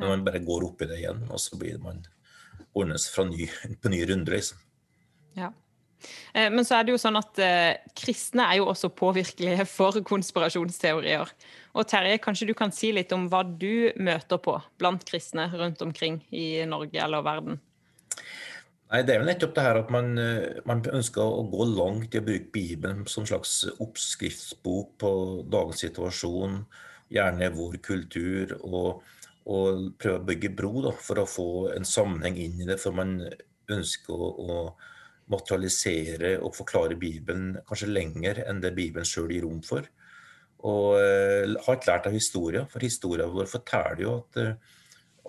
Men 0.01 0.15
man 0.15 0.25
bare 0.25 0.41
går 0.41 0.65
opp 0.71 0.81
i 0.81 0.89
det 0.89 1.03
igjen, 1.03 1.21
og 1.29 1.43
så 1.43 1.61
blir 1.61 1.77
man 1.85 2.01
ordnes 2.77 3.09
ny, 3.31 3.49
på 3.83 3.93
ny 3.93 4.05
runde, 4.09 4.33
liksom. 4.33 4.59
Ja. 5.39 5.53
Eh, 6.33 6.51
men 6.53 6.65
så 6.65 6.79
er 6.79 6.87
det 6.87 6.95
jo 6.95 7.01
sånn 7.01 7.19
at 7.21 7.41
eh, 7.43 7.81
kristne 7.99 8.47
er 8.49 8.61
jo 8.61 8.69
også 8.73 8.93
påvirkelige 8.97 9.67
for 9.69 10.01
konspirasjonsteorier. 10.07 11.33
Og 11.77 11.89
Terje, 11.89 12.21
kanskje 12.23 12.51
du 12.51 12.55
kan 12.59 12.73
si 12.75 12.93
litt 12.95 13.13
om 13.17 13.29
hva 13.31 13.43
du 13.45 13.91
møter 14.01 14.41
på 14.43 14.57
blant 14.81 15.05
kristne 15.09 15.51
rundt 15.53 15.83
omkring 15.85 16.23
i 16.35 16.65
Norge 16.69 17.03
eller 17.03 17.27
verden? 17.27 17.61
Nei, 18.91 19.05
Det 19.07 19.15
er 19.15 19.21
jo 19.21 19.29
nettopp 19.29 19.55
det 19.55 19.63
her 19.63 19.79
at 19.85 19.91
man, 19.95 20.19
eh, 20.19 20.61
man, 20.67 20.83
ønsker 20.83 21.23
å 21.23 21.47
gå 21.51 21.67
langt 21.77 22.15
i 22.15 22.19
å 22.19 22.27
bruke 22.27 22.51
Bibelen 22.53 23.07
som 23.07 23.27
slags 23.27 23.63
oppskriftsbok 23.79 24.97
på 24.99 25.13
dagens 25.47 25.85
situasjon, 25.85 26.65
gjerne 27.11 27.53
vår 27.55 27.79
kultur, 27.83 28.57
og, 28.63 29.03
og 29.51 29.87
prøve 29.99 30.21
å 30.21 30.27
bygge 30.29 30.53
bro 30.57 30.73
da, 30.85 30.95
for 30.95 31.23
å 31.23 31.29
få 31.29 31.51
en 31.75 31.87
sammenheng 31.89 32.39
inn 32.39 32.61
i 32.63 32.69
det. 32.69 32.79
For 32.83 32.95
man 32.95 33.19
ønsker 33.71 34.15
å, 34.15 34.31
å 34.31 34.59
materialisere 35.31 36.37
og 36.43 36.55
forklare 36.57 36.99
Bibelen 36.99 37.55
kanskje 37.69 37.91
lenger 37.91 38.43
enn 38.47 38.63
det 38.63 38.75
Bibelen 38.77 39.07
sjøl 39.07 39.31
gir 39.35 39.47
rom 39.47 39.61
for. 39.67 39.87
Og 40.67 40.99
uh, 41.01 41.57
har 41.65 41.79
ikke 41.79 41.91
lært 41.91 42.09
av 42.11 42.17
historien, 42.17 42.67
for 42.71 42.85
historien 42.85 43.31
vår 43.33 43.49
forteller 43.51 44.03
jo 44.05 44.17
at 44.21 44.41
uh, 44.43 44.75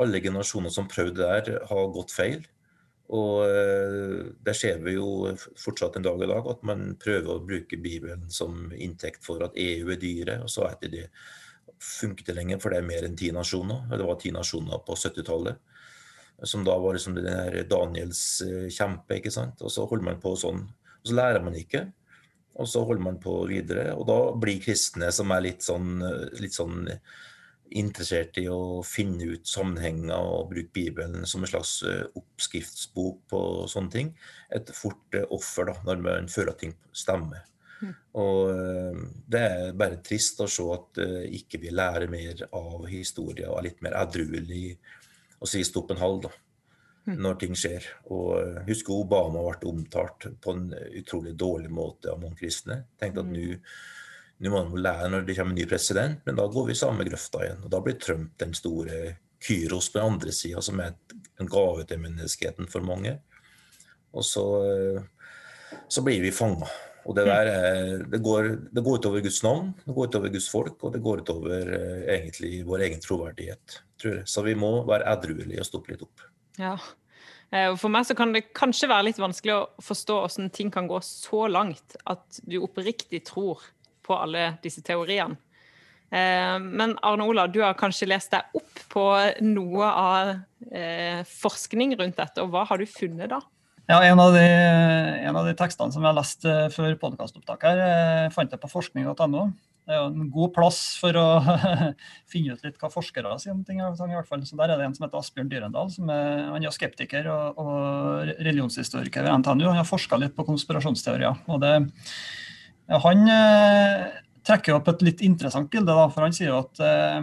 alle 0.01 0.23
generasjoner 0.23 0.73
som 0.73 0.89
prøvde 0.91 1.21
der, 1.21 1.53
har 1.69 1.93
gått 1.95 2.13
feil. 2.13 2.43
Og 3.11 3.45
uh, 3.47 4.31
det 4.43 4.55
ser 4.59 4.81
vi 4.83 4.97
jo 4.97 5.31
fortsatt 5.59 5.97
en 5.97 6.07
dag 6.07 6.19
i 6.23 6.29
dag, 6.31 6.49
at 6.51 6.65
man 6.67 6.91
prøver 6.99 7.35
å 7.35 7.45
bruke 7.45 7.79
Bibelen 7.79 8.27
som 8.33 8.67
inntekt 8.75 9.23
for 9.25 9.45
at 9.47 9.55
EU 9.59 9.93
er 9.93 10.01
dyre, 10.01 10.41
og 10.43 10.51
så 10.51 10.67
er 10.67 10.77
det 10.83 10.91
det 10.97 11.07
funker 11.81 12.27
det 12.27 12.38
lenger, 12.38 12.59
for 12.61 12.73
det 12.73 12.81
er 12.81 12.88
mer 12.88 13.07
enn 13.07 13.17
ti 13.17 13.31
nasjoner. 13.35 13.88
Det 13.89 14.05
var 14.07 14.19
ti 14.21 14.33
nasjoner 14.35 14.83
på 14.85 14.97
70-tallet. 14.97 15.57
Som 16.47 16.63
da 16.65 16.75
var 16.81 16.95
liksom 16.97 17.17
den 17.17 17.27
der 17.29 17.65
Daniels 17.69 18.21
kjempe, 18.73 19.19
ikke 19.19 19.33
sant. 19.33 19.61
Og 19.61 19.73
så 19.73 19.85
holder 19.89 20.07
man 20.07 20.21
på 20.21 20.33
sånn. 20.39 20.63
Og 21.01 21.09
så 21.09 21.17
lærer 21.17 21.43
man 21.45 21.57
ikke. 21.57 21.85
Og 22.61 22.69
så 22.69 22.83
holder 22.85 23.05
man 23.05 23.19
på 23.21 23.35
videre. 23.50 23.91
Og 23.95 24.07
da 24.09 24.19
blir 24.38 24.61
kristne 24.63 25.11
som 25.13 25.33
er 25.33 25.45
litt 25.45 25.65
sånn, 25.65 26.01
litt 26.41 26.57
sånn 26.57 26.88
interessert 27.71 28.38
i 28.41 28.47
å 28.51 28.81
finne 28.85 29.29
ut 29.35 29.47
sammenhenger 29.47 30.19
og 30.19 30.50
bruke 30.51 30.73
Bibelen 30.75 31.25
som 31.29 31.43
en 31.43 31.51
slags 31.51 31.77
eh, 31.88 32.03
oppskriftsbok 32.19 33.21
på 33.31 33.41
sånne 33.71 33.93
ting, 33.93 34.11
et 34.51 34.71
fort 34.75 35.15
eh, 35.15 35.27
offer 35.31 35.69
da, 35.69 35.77
når 35.87 36.03
man 36.03 36.31
føler 36.31 36.53
at 36.53 36.61
ting 36.65 36.75
stemmer. 36.91 37.46
Og 38.22 38.51
eh, 38.51 39.01
det 39.31 39.41
er 39.41 39.75
bare 39.77 40.01
trist 40.05 40.41
å 40.44 40.50
se 40.51 40.67
at 40.75 41.01
ikke 41.41 41.61
vi 41.61 41.74
lærer 41.74 42.11
mer 42.11 42.46
av 42.51 42.87
historien 42.91 43.50
og 43.50 43.59
er 43.59 43.70
litt 43.70 43.83
mer 43.85 43.98
edruelig 44.03 44.77
og 45.41 45.50
sier 45.50 45.65
stopp 45.65 45.91
en 45.91 46.01
halv. 46.01 46.24
da. 46.27 46.33
Mm. 47.07 47.15
når 47.17 47.39
ting 47.41 47.55
skjer. 47.57 47.87
Og 48.13 48.27
eh, 48.37 48.59
husker 48.67 48.94
Obama 48.94 49.41
ble 49.48 49.72
omtalt 49.72 50.27
på 50.41 50.53
en 50.53 50.70
utrolig 51.00 51.33
dårlig 51.33 51.72
måte 51.74 52.11
av 52.11 52.22
mange 52.22 52.37
kristne. 52.44 52.83
Tenkte 53.01 53.25
at 53.25 53.31
nå 53.31 53.48
nå 54.41 54.50
må 54.50 54.61
man 54.65 54.81
lære 54.81 55.09
når 55.13 55.25
det 55.27 55.35
kommer 55.37 55.53
en 55.53 55.59
ny 55.59 55.67
president, 55.70 56.22
men 56.25 56.37
da 56.39 56.48
går 56.50 56.72
vi 56.72 56.75
samme 56.77 57.05
grøfta 57.05 57.44
igjen. 57.44 57.59
Og 57.61 57.70
da 57.70 57.81
blir 57.85 58.00
Trump 58.01 58.31
den 58.41 58.55
store 58.57 59.01
Kyros 59.41 59.91
på 59.94 60.00
den 60.00 60.15
andre 60.15 60.33
sida, 60.33 60.63
som 60.65 60.81
er 60.81 60.96
en 61.37 61.50
gave 61.50 61.85
til 61.85 62.01
menneskeheten 62.01 62.70
for 62.70 62.85
mange. 62.85 63.20
Og 64.17 64.25
så, 64.25 64.46
eh, 64.65 65.77
så 65.85 66.01
blir 66.01 66.25
vi 66.25 66.33
fanga. 66.33 66.70
Og 67.05 67.16
det, 67.18 67.25
der, 67.25 67.50
det, 68.11 68.20
går, 68.22 68.50
det 68.72 68.83
går 68.85 69.01
utover 69.01 69.24
Guds 69.25 69.42
navn, 69.46 69.72
det 69.85 69.96
går 69.98 70.11
utover 70.11 70.33
Guds 70.33 70.50
folk, 70.53 70.75
og 70.85 70.94
det 70.94 71.01
går 71.01 71.24
utover 71.24 71.75
eh, 71.77 72.01
egentlig 72.18 72.61
vår 72.68 72.85
egen 72.87 73.01
troverdighet. 73.03 73.81
tror 74.01 74.20
jeg. 74.20 74.27
Så 74.29 74.44
vi 74.46 74.55
må 74.57 74.74
være 74.90 75.07
edruelige 75.09 75.64
og 75.64 75.70
stoppe 75.70 75.94
litt 75.94 76.03
opp. 76.05 76.25
Ja. 76.61 76.75
Eh, 77.51 77.74
for 77.75 77.92
meg 77.92 78.07
så 78.07 78.16
kan 78.18 78.33
det 78.35 78.51
kanskje 78.57 78.90
være 78.92 79.09
litt 79.09 79.22
vanskelig 79.22 79.55
å 79.57 79.70
forstå 79.83 80.18
hvordan 80.24 80.51
ting 80.55 80.72
kan 80.74 80.90
gå 80.90 81.00
så 81.05 81.48
langt 81.51 81.98
at 82.05 82.42
du 82.48 82.61
oppriktig 82.61 83.25
tror 83.27 83.64
på 84.05 84.18
alle 84.18 84.53
disse 84.64 84.83
teoriene. 84.85 85.40
Eh, 86.11 86.57
men 86.59 86.98
Arne 87.07 87.27
Ola, 87.27 87.48
du 87.48 87.61
har 87.64 87.77
kanskje 87.79 88.09
lest 88.11 88.33
deg 88.35 88.59
opp 88.59 88.83
på 88.92 89.05
noe 89.48 89.90
av 89.90 90.33
eh, 90.72 91.24
forskning 91.27 91.96
rundt 92.00 92.20
dette, 92.20 92.44
og 92.44 92.51
hva 92.53 92.66
har 92.68 92.81
du 92.81 92.87
funnet 92.90 93.31
da? 93.31 93.40
Ja, 93.89 93.98
en 94.05 94.20
av, 94.22 94.33
de, 94.33 94.46
en 95.25 95.35
av 95.35 95.48
de 95.48 95.55
tekstene 95.57 95.91
som 95.91 96.03
jeg 96.03 96.11
har 96.11 96.15
lest 96.15 96.46
før 96.75 96.94
podkastopptak 97.01 97.65
her, 97.65 97.81
fant 98.31 98.53
jeg 98.53 98.61
på 98.61 98.70
forskning.no. 98.72 99.50
Det 99.81 99.96
er 99.96 99.98
jo 99.98 100.09
en 100.11 100.29
god 100.31 100.51
plass 100.53 100.77
for 101.01 101.17
å 101.17 101.25
finne 102.31 102.53
ut 102.53 102.61
litt 102.63 102.77
hva 102.79 102.87
forskere 102.94 103.33
sier 103.41 103.55
om 103.55 103.63
ting. 103.65 103.81
i 103.81 103.83
hvert 103.83 104.29
fall. 104.29 104.44
Så 104.46 104.55
Der 104.59 104.72
er 104.72 104.77
det 104.79 104.85
en 104.85 104.94
som 104.96 105.07
heter 105.07 105.20
Asbjørn 105.20 105.50
Dyrendal. 105.51 105.89
som 105.91 106.09
er, 106.13 106.46
Han 106.53 106.63
er 106.63 106.75
skeptiker 106.75 107.27
og, 107.33 107.59
og 107.59 108.31
religionshistoriker 108.46 109.25
ved 109.25 109.41
NTNU. 109.41 109.65
Han 109.67 109.81
har 109.81 109.89
forska 109.89 110.20
litt 110.22 110.35
på 110.37 110.46
konspirasjonsteorier. 110.48 111.41
og 111.48 111.59
det, 111.65 111.74
ja, 112.87 113.01
Han 113.01 113.25
eh, 113.33 114.05
trekker 114.46 114.77
opp 114.77 114.94
et 114.94 115.03
litt 115.09 115.25
interessant 115.25 115.72
bilde, 115.74 115.91
da, 115.91 116.07
for 116.13 116.27
han 116.27 116.37
sier 116.37 116.53
jo 116.53 116.61
at, 116.61 116.83
eh, 116.85 117.20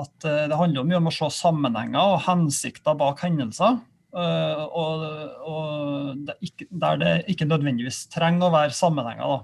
at 0.00 0.28
eh, 0.28 0.48
det 0.48 0.58
handler 0.58 0.88
mye 0.88 1.02
om 1.02 1.12
å 1.12 1.14
se 1.14 1.28
sammenhenger 1.38 2.16
og 2.16 2.24
hensikter 2.24 2.96
bak 2.98 3.20
hendelser. 3.26 3.78
Uh, 4.08 4.64
og, 4.72 5.02
og 5.44 6.20
det 6.28 6.38
ikke, 6.46 6.66
der 6.70 7.00
det 7.00 7.10
ikke 7.28 7.48
nødvendigvis 7.48 8.06
trenger 8.12 8.48
å 8.48 8.54
være 8.54 8.76
sammenhenger. 8.76 9.42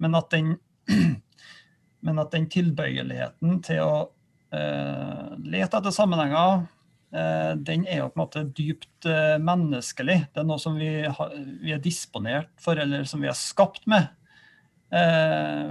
Men 0.00 0.16
at 0.18 0.30
den 0.32 0.56
Men 2.00 2.16
at 2.16 2.30
den 2.32 2.46
tilbøyeligheten 2.48 3.58
til 3.60 3.82
å 3.84 3.96
uh, 4.08 5.26
lete 5.44 5.76
etter 5.76 5.92
sammenhenger, 5.92 6.62
uh, 7.12 7.50
den 7.60 7.84
er 7.84 8.00
jo 8.00 8.06
på 8.08 8.16
en 8.16 8.22
måte 8.22 8.44
dypt 8.56 9.04
uh, 9.04 9.36
menneskelig. 9.36 10.16
Det 10.32 10.40
er 10.40 10.46
noe 10.48 10.56
som 10.62 10.80
vi, 10.80 10.88
har, 11.04 11.34
vi, 11.60 11.74
er 11.76 11.82
disponert 11.84 12.48
for, 12.56 12.80
eller 12.80 13.04
som 13.04 13.20
vi 13.20 13.28
er 13.28 13.36
skapt 13.36 13.84
med. 13.84 14.08
Eh, 14.90 15.68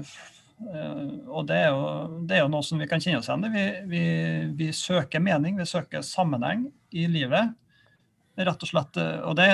eh, 0.73 1.07
og 1.27 1.47
det 1.49 1.57
er, 1.57 1.73
jo, 1.73 1.87
det 2.23 2.37
er, 2.37 2.43
jo, 2.45 2.51
noe 2.53 2.63
som 2.65 2.79
vi 2.79 2.87
kan 2.89 3.01
kjenne 3.03 3.19
oss 3.19 3.29
igjen 3.29 3.47
i. 3.47 3.51
Vi, 3.53 3.65
vi, 3.91 4.03
vi, 4.61 4.69
søker 4.75 5.23
mening, 5.23 5.59
vi 5.59 5.67
søker 5.67 6.05
sammenheng 6.05 6.69
i 6.95 7.07
livet. 7.11 7.55
Rett 8.39 8.61
og 8.63 8.69
slett. 8.69 8.99
Eh, 8.99 9.17
og 9.27 9.35
det, 9.39 9.49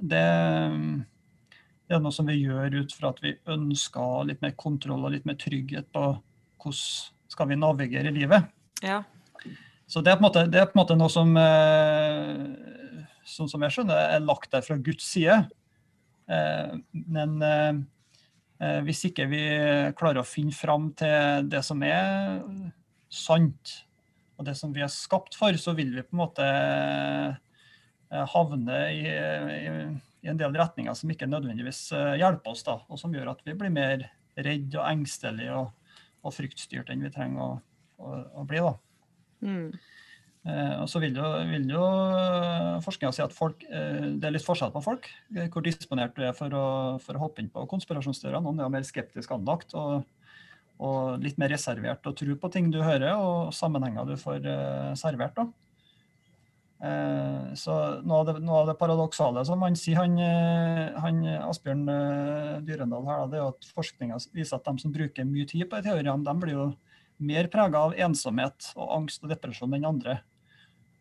det 0.00 0.26
det 1.92 1.98
er 1.98 2.00
noe 2.00 2.14
som 2.14 2.24
vi 2.24 2.38
gjør 2.38 2.72
ut 2.78 2.92
fra 2.96 3.10
at 3.12 3.18
vi 3.20 3.34
ønsker 3.52 4.28
litt 4.30 4.38
mer 4.40 4.54
kontroll 4.56 5.02
og 5.04 5.12
litt 5.12 5.26
mer 5.28 5.36
trygghet 5.36 5.90
på 5.92 6.04
hvordan 6.62 6.78
skal 7.28 7.50
vi 7.50 7.58
navigere 7.58 8.08
i 8.08 8.14
livet. 8.16 8.46
Ja. 8.80 9.02
Så 9.84 10.00
det 10.00 10.14
er 10.14 10.16
på 10.16 10.24
en 10.24 10.28
måte, 10.30 10.46
på 10.48 10.72
en 10.72 10.80
måte 10.80 10.96
noe 10.96 11.12
som, 11.12 11.34
eh, 11.36 13.10
sånn 13.28 13.50
som 13.52 13.66
jeg 13.66 13.76
skjønner, 13.76 14.00
er 14.14 14.24
lagt 14.24 14.54
der 14.54 14.64
fra 14.64 14.78
Guds 14.80 15.04
side. 15.04 15.36
Eh, 16.32 16.72
men 16.92 17.36
hvis 18.86 19.00
ikke 19.08 19.24
vi 19.26 19.42
klarer 19.98 20.22
å 20.22 20.28
finne 20.28 20.54
fram 20.54 20.92
til 20.94 21.48
det 21.50 21.64
som 21.66 21.80
er 21.82 22.44
sant, 23.10 23.72
og 24.38 24.46
det 24.46 24.54
som 24.56 24.72
vi 24.72 24.84
er 24.84 24.92
skapt 24.92 25.34
for, 25.34 25.56
så 25.58 25.74
vil 25.74 25.90
vi 25.96 26.04
på 26.06 26.14
en 26.14 26.22
måte 26.22 26.46
havne 28.12 28.78
i, 28.92 29.04
i 29.08 29.74
i 30.22 30.30
en 30.30 30.38
del 30.38 30.54
retninger 30.54 30.94
som 30.96 31.10
ikke 31.10 31.28
nødvendigvis 31.30 31.88
eh, 31.96 32.16
hjelper 32.20 32.54
oss, 32.54 32.64
da, 32.66 32.78
og 32.86 33.00
som 33.00 33.14
gjør 33.14 33.32
at 33.34 33.42
vi 33.46 33.56
blir 33.58 33.72
mer 33.74 34.06
redd 34.38 34.76
og 34.78 34.86
engstelig 34.86 35.48
og, 35.52 35.96
og 36.22 36.34
fryktstyrt 36.36 36.92
enn 36.92 37.02
vi 37.02 37.10
trenger 37.12 37.42
å, 37.42 37.50
å, 37.98 38.20
å 38.42 38.46
bli. 38.48 38.62
da. 38.62 38.76
Mm. 39.42 39.66
Eh, 40.42 40.76
og 40.78 40.86
så 40.90 41.02
vil 41.02 41.18
jo, 41.18 41.26
vil 41.50 41.66
jo 41.74 41.82
eh, 41.82 42.78
forskninga 42.86 43.12
si 43.16 43.24
at 43.24 43.34
folk, 43.34 43.66
eh, 43.66 44.14
det 44.14 44.30
er 44.30 44.36
litt 44.36 44.46
forskjell 44.46 44.72
på 44.74 44.84
folk. 44.86 45.10
Eh, 45.34 45.50
hvor 45.50 45.66
disponert 45.66 46.14
du 46.14 46.22
er 46.26 46.38
for 46.38 46.54
å, 46.54 46.66
for 47.02 47.18
å 47.18 47.24
hoppe 47.26 47.42
inn 47.42 47.50
på 47.50 47.66
konspirasjonsteorier. 47.70 48.42
Noen 48.42 48.62
er 48.62 48.70
mer 48.72 48.86
skeptisk 48.86 49.34
anlagt. 49.34 49.74
Og, 49.78 50.06
og 50.82 51.22
litt 51.22 51.38
mer 51.38 51.50
reservert 51.52 52.06
og 52.06 52.14
tro 52.18 52.38
på 52.38 52.50
ting 52.54 52.70
du 52.74 52.80
hører, 52.82 53.18
og 53.18 53.50
sammenhenger 53.54 54.06
du 54.06 54.14
får 54.18 54.46
eh, 54.46 54.94
servert. 55.02 55.34
da. 55.38 55.50
Uh, 56.82 57.52
så 57.54 57.74
noe 58.02 58.22
av, 58.22 58.26
det, 58.26 58.40
noe 58.42 58.62
av, 58.64 58.70
det, 58.72 58.74
paradoksale 58.80 59.44
som 59.46 59.60
han 59.62 59.76
sier, 59.78 60.00
han, 60.00 60.16
han 60.98 61.20
Asbjørn 61.46 61.84
uh, 61.86 62.56
Dyrendal 62.66 63.06
her, 63.06 63.28
det 63.30 63.38
er 63.38 63.52
at 63.52 63.68
forskninga 63.76 64.18
viser 64.34 64.58
at 64.58 64.66
de 64.66 64.82
som 64.82 64.94
bruker 64.94 65.28
mye 65.28 65.46
tid 65.46 65.68
på 65.70 65.78
teoriene, 65.84 66.18
de 66.26 66.34
blir 66.42 66.58
jo 66.58 66.66
mer 67.22 67.46
prega 67.52 67.84
av 67.86 67.94
ensomhet 67.94 68.72
og 68.74 68.96
angst 68.96 69.22
og 69.22 69.30
depresjon 69.30 69.78
enn 69.78 69.86
andre. 69.92 70.18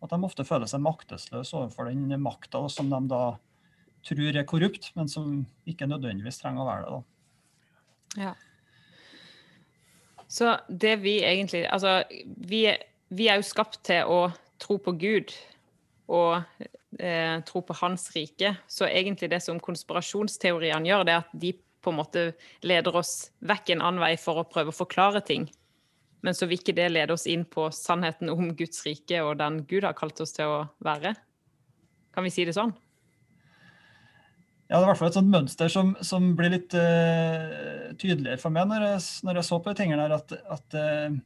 At 0.02 0.14
de 0.14 0.22
ofte 0.26 0.46
føler 0.46 0.70
seg 0.70 0.84
maktesløse 0.86 1.58
overfor 1.58 1.90
den 1.90 2.14
makta 2.22 2.62
som 2.70 2.90
de 2.92 3.02
da 3.10 3.24
tror 4.06 4.38
er 4.38 4.48
korrupt, 4.50 4.92
men 4.98 5.10
som 5.10 5.44
ikke 5.70 5.90
nødvendigvis 5.90 6.42
trenger 6.42 6.64
å 6.64 6.70
være 6.70 6.86
det. 6.86 6.94
da. 6.94 8.22
Ja. 8.22 8.34
Så 10.32 10.56
det 10.68 10.96
vi 11.04 11.20
egentlig 11.24 11.66
Altså, 11.68 12.04
vi, 12.24 12.64
vi 13.10 13.28
er 13.28 13.40
jo 13.40 13.48
skapt 13.48 13.82
til 13.88 14.08
å 14.08 14.32
tro 14.62 14.78
på 14.80 14.94
Gud 14.96 15.34
og 16.12 16.64
eh, 17.00 17.40
tro 17.48 17.64
på 17.66 17.78
Hans 17.82 18.10
rike. 18.16 18.56
Så 18.68 18.88
egentlig 18.90 19.32
det 19.32 19.42
som 19.46 19.62
konspirasjonsteoriene 19.64 20.90
gjør, 20.90 21.08
det 21.08 21.16
er 21.16 21.24
at 21.24 21.34
de 21.44 21.56
på 21.82 21.94
en 21.94 21.98
måte 21.98 22.28
leder 22.68 22.96
oss 23.00 23.32
vekk 23.48 23.74
en 23.74 23.82
annen 23.88 24.04
vei 24.04 24.14
for 24.22 24.42
å 24.42 24.48
prøve 24.50 24.74
å 24.74 24.80
forklare 24.84 25.24
ting. 25.26 25.48
Men 26.22 26.38
så 26.38 26.46
vil 26.46 26.62
ikke 26.62 26.78
det 26.78 26.92
lede 26.92 27.16
oss 27.16 27.26
inn 27.30 27.48
på 27.50 27.66
sannheten 27.74 28.30
om 28.30 28.52
Guds 28.58 28.84
rike 28.86 29.24
og 29.26 29.40
den 29.40 29.64
Gud 29.70 29.88
har 29.88 29.98
kalt 29.98 30.22
oss 30.22 30.36
til 30.36 30.52
å 30.52 30.62
være. 30.86 31.16
Kan 32.14 32.28
vi 32.28 32.34
si 32.34 32.46
det 32.46 32.54
sånn? 32.58 32.76
Ja, 34.70 34.78
det 34.78 34.86
er 34.86 34.86
i 34.86 34.90
hvert 34.92 35.00
fall 35.02 35.10
et 35.10 35.18
sånt 35.18 35.34
mønster 35.34 35.72
som, 35.72 35.90
som 36.06 36.30
blir 36.38 36.54
litt 36.54 36.76
uh, 36.78 37.90
tydeligere 38.00 38.40
for 38.40 38.56
meg 38.56 38.70
når 38.70 38.86
jeg, 38.86 39.02
når 39.28 39.42
jeg 39.42 39.48
så 39.50 39.58
på 39.60 39.74
de 39.74 39.82
tingene 39.82 40.06
her, 40.06 40.14
at, 40.16 40.32
at 40.56 40.78
uh, 40.78 41.18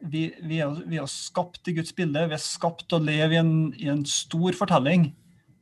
vi, 0.00 0.22
vi, 0.42 0.60
er, 0.60 0.76
vi, 0.88 0.98
er, 0.98 1.08
skapt 1.10 1.68
i 1.68 1.74
Guds 1.76 1.92
bilde. 1.96 2.26
Vi 2.30 2.36
er 2.36 2.42
skapt 2.42 2.86
til 2.88 3.00
å 3.00 3.04
leve 3.04 3.36
i 3.36 3.40
en, 3.40 3.54
i 3.76 3.90
en, 3.92 4.04
stor 4.08 4.56
fortelling 4.56 5.10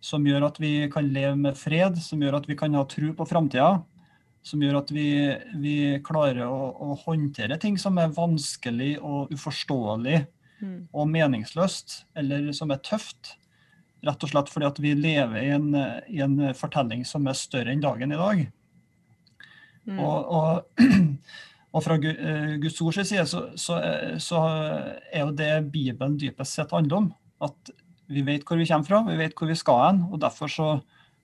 som 0.05 0.27
gjør 0.27 0.47
at 0.47 0.61
vi 0.63 0.73
kan 0.93 1.09
leve 1.11 1.35
med 1.41 1.59
fred, 1.59 1.99
som 2.03 2.23
gjør 2.23 2.39
at 2.39 2.47
vi 2.47 2.57
kan 2.59 2.77
ha 2.79 2.85
tro 2.89 3.11
på 3.17 3.27
framtida. 3.29 3.81
Som 4.47 4.63
gjør 4.63 4.79
at 4.81 4.93
vi, 4.95 5.09
vi 5.61 5.77
klarer 6.07 6.45
å, 6.47 6.71
å, 6.71 6.95
håndtere 7.03 7.59
ting 7.61 7.77
som 7.81 7.99
er 7.99 8.15
vanskelig 8.15 8.95
og 9.03 9.35
uforståelig 9.35 10.23
mm. 10.63 10.79
og 10.95 11.11
meningsløst, 11.11 12.05
eller 12.17 12.53
som 12.57 12.71
er 12.73 12.81
tøft. 12.87 13.35
Rett 14.07 14.23
og 14.23 14.31
slett 14.31 14.53
fordi 14.53 14.69
at 14.69 14.79
vi 14.79 14.95
lever 14.95 15.43
i 15.43 15.51
en, 15.57 15.73
i 16.07 16.23
en 16.23 16.39
fortelling 16.55 17.03
som 17.09 17.27
er 17.27 17.37
større 17.37 17.75
enn 17.75 17.83
dagen 17.83 18.15
i 18.15 18.21
dag. 18.21 18.47
Mm. 19.89 19.99
Og, 19.99 20.33
og, 20.39 20.79
og, 21.79 21.85
fra 21.85 21.97
eh, 21.99 22.57
Guds 22.63 22.81
ords 22.85 23.01
side 23.09 23.25
så, 23.31 23.45
så, 23.59 23.79
så, 24.23 24.43
er 25.13 25.23
jo 25.25 25.35
det 25.37 25.53
Bibelen 25.73 26.19
dypest 26.21 26.59
sett 26.59 26.75
handler 26.75 27.03
om. 27.03 27.11
At 27.45 27.73
vi 28.09 28.25
vet 28.27 28.47
hvor 28.49 28.61
vi 28.61 28.67
kommer 28.69 28.89
fra, 28.89 29.03
vi 29.09 29.19
vet 29.21 29.37
hvor 29.39 29.51
vi 29.51 29.59
skal 29.59 29.83
hen. 29.85 30.03
Og 30.11 30.21
derfor 30.23 30.51
så, 30.53 30.69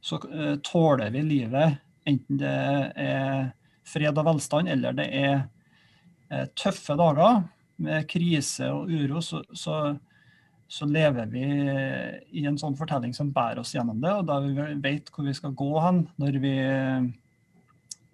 så 0.05 0.21
uh, 0.25 0.57
tåler 0.65 1.13
vi 1.15 1.25
livet, 1.25 1.79
enten 2.07 2.41
det 2.41 2.55
er 3.01 3.53
fred 3.89 4.17
og 4.21 4.27
velstand 4.29 4.69
eller 4.73 4.97
det 4.97 5.07
er 5.17 6.47
tøffe 6.57 6.97
dager 6.99 7.43
med 7.85 8.07
krise 8.11 8.71
og 8.73 8.91
uro. 8.91 9.21
så, 9.21 9.43
så 10.75 10.87
lever 10.89 11.29
vi 11.31 11.43
i 12.41 12.45
en 12.49 12.57
sånn 12.59 12.77
fortelling 12.79 13.13
som 13.17 13.33
bærer 13.35 13.61
oss 13.63 13.75
gjennom 13.77 14.01
det, 14.03 14.13
og 14.13 14.27
da 14.29 14.41
vi 14.43 14.79
vet 14.83 15.11
hvor 15.13 15.27
vi 15.29 15.35
skal 15.37 15.55
gå 15.57 15.71
hen 15.85 16.01
når 16.21 16.39
vi, 16.43 16.55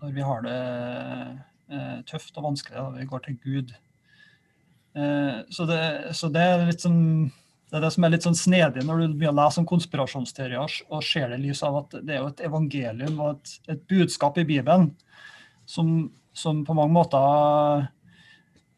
når 0.03 0.17
vi 0.17 0.27
har 0.27 0.45
det 0.45 0.59
eh, 0.59 1.31
tøft 2.09 2.37
og 2.37 2.49
vanskelig, 2.49 2.77
da 2.77 2.89
vi 2.97 3.07
går 3.09 3.25
til 3.27 3.37
Gud. 3.45 3.75
Eh, 4.97 5.37
så, 5.51 5.65
det, 5.65 6.15
så 6.19 6.29
det, 6.35 6.43
er 6.43 6.67
litt 6.67 6.83
sånn 6.83 7.31
det 7.71 7.79
er 7.79 7.85
det 7.85 7.93
som 7.95 8.05
er 8.05 8.11
litt 8.11 8.25
sånn 8.27 8.39
snedig 8.39 8.83
når 8.83 9.05
du 9.05 9.13
begynner 9.21 9.37
å 9.37 9.45
lese 9.45 9.61
om 9.63 9.69
konspirasjonsteorier 9.71 10.73
og 10.91 11.05
ser 11.07 11.31
det 11.31 11.39
i 11.39 11.45
lys 11.45 11.61
av 11.63 11.77
at 11.85 11.95
det 12.03 12.17
er 12.17 12.25
jo 12.25 12.31
et 12.33 12.43
evangelium 12.49 13.21
og 13.23 13.37
et, 13.37 13.53
et 13.71 13.85
budskap 13.93 14.41
i 14.43 14.47
Bibelen 14.49 14.89
som, 15.71 16.09
som 16.35 16.65
på 16.67 16.75
mange 16.75 16.97
måter 16.97 17.85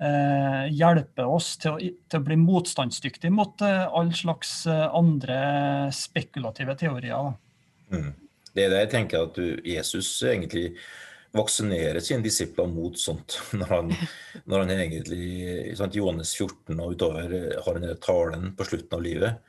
eh, 0.05 0.67
hjelper 0.77 1.33
oss 1.33 1.55
til 1.63 1.73
å, 1.73 1.81
til 1.81 2.21
å, 2.21 2.27
bli 2.27 2.37
motstandsdyktige 2.43 3.33
mot 3.33 3.65
eh, 3.65 3.87
all 3.89 4.13
slags 4.13 4.67
eh, 4.69 4.85
andre 4.93 5.39
spekulative 5.97 6.77
teorier. 6.77 7.33
Mm. 7.89 8.11
Det 8.53 8.67
er 8.67 8.75
det 8.75 8.85
jeg 8.85 8.93
tenker 8.99 9.25
at 9.25 9.41
du, 9.41 9.57
Jesus 9.65 10.13
egentlig 10.29 10.75
vaksinerer 11.33 12.01
sine 12.05 12.25
disipler 12.25 12.69
mot 12.69 12.99
sånt. 12.99 13.39
Når 13.59 13.73
han, 13.73 13.95
når 14.45 14.65
han 14.65 14.75
egentlig 14.75 15.77
sant, 15.79 15.97
Johannes 15.97 16.35
14 16.37 16.77
og 16.77 16.95
utover 16.97 17.35
eh, 17.39 17.57
har 17.65 17.81
den 17.81 17.99
talen 18.05 18.53
på 18.59 18.69
slutten 18.69 18.99
av 18.99 19.05
livet. 19.05 19.49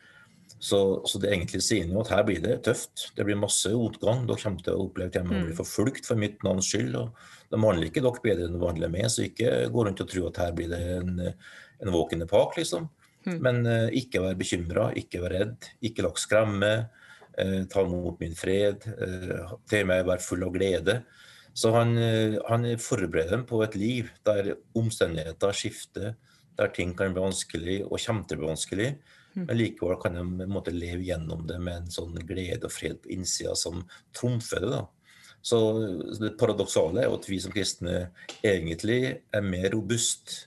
Så, 0.63 0.79
så, 1.09 1.19
det 1.19 1.33
egentlig 1.33 1.59
sier 1.65 1.89
jo 1.91 1.99
at 1.99 2.13
her 2.13 2.23
blir 2.23 2.39
det 2.39 2.61
tøft. 2.63 3.09
Det 3.17 3.25
blir 3.27 3.35
masse 3.35 3.67
motgang. 3.75 4.23
Dere 4.29 4.39
kommer 4.39 4.63
til 4.63 4.77
å 4.77 4.85
oppleve 4.85 5.11
at 5.11 5.17
dere 5.17 5.43
blir 5.43 5.57
forfulgt 5.57 6.07
for 6.07 6.19
mitt 6.19 6.39
navns 6.45 6.69
skyld. 6.71 6.95
og 6.95 7.33
de 7.51 7.59
handler 7.61 7.89
ikke 7.89 8.01
dere 8.01 8.23
bedre 8.23 8.47
enn 8.47 8.55
de 8.55 8.61
vanlige 8.63 8.91
med, 8.93 9.09
så 9.11 9.25
ikke 9.27 9.49
gå 9.73 9.85
rundt 9.85 10.01
og 10.01 10.09
tro 10.09 10.23
at 10.29 10.39
her 10.41 10.53
blir 10.57 10.71
det 10.71 10.79
en, 10.95 11.19
en 11.83 11.91
våkende 11.93 12.25
pak, 12.29 12.55
liksom. 12.57 12.87
Mm. 13.27 13.37
Men 13.43 13.59
uh, 13.67 13.89
ikke 13.95 14.23
vær 14.23 14.39
bekymra, 14.39 14.87
ikke 14.99 15.21
vær 15.23 15.35
redd, 15.37 15.67
ikke 15.85 16.05
la 16.05 16.13
skremme. 16.19 16.71
Uh, 17.33 17.61
ta 17.69 17.83
imot 17.85 18.23
min 18.23 18.33
fred. 18.37 18.87
Uh, 18.87 19.53
til 19.69 19.85
meg 19.89 20.07
være 20.07 20.25
full 20.25 20.47
av 20.47 20.55
glede. 20.55 20.97
Så 21.53 21.69
han, 21.75 21.97
han, 22.49 22.63
forbereder 22.81 23.35
dem 23.35 23.43
på 23.45 23.59
et 23.61 23.75
liv 23.77 24.07
der 24.25 24.55
omstendigheter 24.77 25.53
skifter, 25.53 26.15
der 26.57 26.71
ting 26.73 26.95
kan 26.97 27.13
bli 27.13 27.21
vanskelig 27.21 27.75
og 27.85 27.99
kommer 28.01 28.25
til 28.25 28.39
å 28.39 28.41
bli 28.41 28.49
vanskelig. 28.49 28.87
Mm. 29.33 29.45
Men 29.47 29.57
likevel 29.57 29.99
kan 30.01 30.17
de 30.17 30.47
måte, 30.49 30.73
leve 30.73 31.05
gjennom 31.05 31.45
det 31.49 31.59
med 31.61 31.83
en 31.83 31.93
sånn 31.93 32.17
glede 32.25 32.67
og 32.69 32.73
fred 32.73 32.99
på 33.03 33.13
innsida 33.15 33.55
som 33.57 33.81
trumfer 34.17 34.65
det. 34.65 34.73
da. 34.73 34.83
Så 35.43 35.59
det 36.21 36.35
paradoksale 36.39 37.01
er 37.01 37.09
jo 37.09 37.17
at 37.17 37.27
vi 37.27 37.39
som 37.43 37.53
kristne 37.53 38.07
egentlig 38.45 38.99
er 39.33 39.43
mer 39.43 39.73
robust 39.73 40.37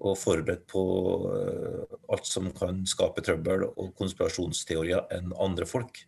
og 0.00 0.16
forberedt 0.16 0.62
på 0.70 0.82
eh, 1.28 1.96
alt 2.14 2.28
som 2.28 2.48
kan 2.56 2.80
skape 2.88 3.20
trøbbel 3.26 3.66
og 3.68 3.90
konspirasjonsteorier 3.98 5.10
enn 5.12 5.34
andre 5.36 5.68
folk. 5.68 6.00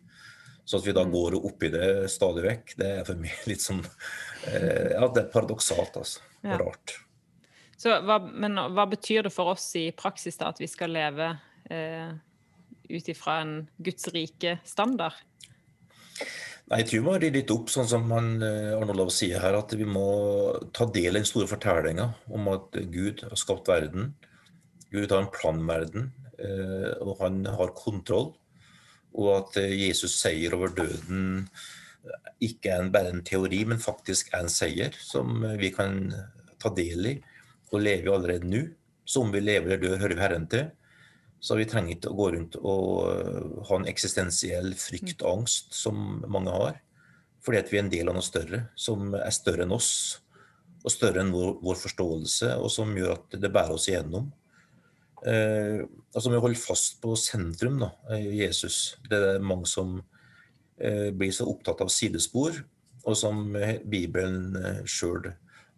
Så 0.65 0.79
at 0.79 0.85
vi 0.87 0.95
da 0.95 1.03
mm. 1.03 1.11
går 1.11 1.37
opp 1.39 1.63
i 1.63 1.71
det 1.73 1.87
stadig 2.11 2.43
vekk, 2.45 2.75
det 2.79 2.91
er 2.99 3.07
for 3.07 3.19
meg 3.19 3.41
litt 3.51 3.63
sånn 3.63 3.81
eh, 3.83 4.93
Ja, 4.95 5.07
det 5.07 5.25
er 5.25 5.33
paradoksalt, 5.33 5.97
altså. 5.99 6.23
Ja. 6.43 6.59
Rart. 6.59 6.97
Så 7.79 7.91
hva, 8.03 8.19
men 8.19 8.55
hva 8.55 8.85
betyr 8.87 9.27
det 9.27 9.33
for 9.35 9.55
oss 9.55 9.65
i 9.79 9.89
praksis 9.95 10.39
da 10.39 10.51
at 10.53 10.59
vi 10.61 10.69
skal 10.71 10.93
leve 10.95 11.33
eh, 11.71 12.13
ut 12.89 13.09
ifra 13.11 13.41
en 13.43 13.53
Guds 13.83 14.07
rike 14.15 14.57
standard? 14.67 15.19
Nei, 16.71 16.79
Jeg 16.79 16.89
tror 16.89 17.05
må 17.07 17.15
rydde 17.17 17.41
litt 17.41 17.51
opp, 17.51 17.71
sånn 17.73 17.89
som 17.89 18.07
han, 18.15 18.35
eh, 18.45 18.71
Arnold 18.77 19.11
sier 19.11 19.43
her, 19.43 19.57
at 19.59 19.73
vi 19.75 19.87
må 19.87 20.05
ta 20.75 20.87
del 20.87 21.11
i 21.11 21.19
den 21.19 21.27
store 21.27 21.49
fortellinga 21.51 22.07
om 22.31 22.47
at 22.53 22.79
Gud 22.93 23.25
har 23.27 23.39
skapt 23.39 23.71
verden. 23.71 24.13
Gud 24.93 25.11
har 25.11 25.23
en 25.23 25.33
plan 25.33 25.59
med 25.59 25.73
verden, 25.73 26.11
eh, 26.39 26.93
og 27.03 27.19
han 27.19 27.43
har 27.45 27.75
kontroll. 27.75 28.31
Og 29.13 29.29
at 29.37 29.61
eh, 29.61 29.75
Jesus' 29.87 30.17
seier 30.19 30.55
over 30.57 30.73
døden 30.75 31.47
ikke 32.43 32.73
er 32.73 32.89
bare 32.91 33.13
en 33.13 33.23
teori, 33.23 33.63
men 33.65 33.79
faktisk 33.79 34.33
er 34.33 34.43
en 34.43 34.51
seier 34.51 34.95
som 34.99 35.43
vi 35.59 35.69
kan 35.71 36.09
ta 36.59 36.71
del 36.75 37.13
i 37.13 37.17
og 37.73 37.81
leve 37.81 38.09
i 38.09 38.13
allerede 38.13 38.49
nå. 38.49 38.63
Så 39.05 39.23
om 39.23 39.31
vi 39.33 39.41
lever 39.43 39.67
eller 39.67 39.81
dør, 39.81 39.99
hører 40.01 40.15
vi 40.15 40.23
Herren 40.23 40.47
til. 40.51 40.67
Så 41.43 41.57
vi 41.59 41.67
trenger 41.67 41.97
ikke 41.97 42.11
å 42.13 42.17
gå 42.17 42.27
rundt 42.37 42.55
og 42.61 43.63
ha 43.67 43.79
en 43.79 43.87
eksistensiell 43.89 44.71
frykt 44.79 45.23
og 45.25 45.41
angst 45.41 45.73
som 45.75 46.21
mange 46.31 46.53
har. 46.55 46.77
Fordi 47.43 47.59
at 47.59 47.71
vi 47.71 47.79
er 47.79 47.83
en 47.83 47.91
del 47.91 48.07
av 48.07 48.15
noe 48.15 48.23
større, 48.23 48.61
som 48.79 49.11
er 49.17 49.33
større 49.35 49.65
enn 49.65 49.75
oss. 49.75 50.21
Og 50.83 50.91
større 50.91 51.23
enn 51.23 51.33
vår, 51.33 51.57
vår 51.63 51.79
forståelse, 51.81 52.53
og 52.59 52.71
som 52.71 52.95
gjør 52.95 53.17
at 53.17 53.35
det 53.39 53.51
bærer 53.51 53.75
oss 53.75 53.89
igjennom. 53.91 54.29
Eh, 55.27 55.83
altså 56.13 56.31
Vi 56.33 56.41
holder 56.43 56.59
fast 56.59 56.99
på 57.03 57.15
sentrum, 57.19 57.79
da, 57.83 57.91
Jesus. 58.17 58.97
Det 59.09 59.19
er 59.19 59.45
mange 59.45 59.69
som 59.69 59.97
eh, 60.77 61.11
blir 61.15 61.31
så 61.35 61.47
opptatt 61.51 61.83
av 61.83 61.91
sidespor, 61.93 62.57
og 63.03 63.17
som 63.19 63.45
Bibelen 63.89 64.57
eh, 64.59 64.83
sjøl 64.87 65.31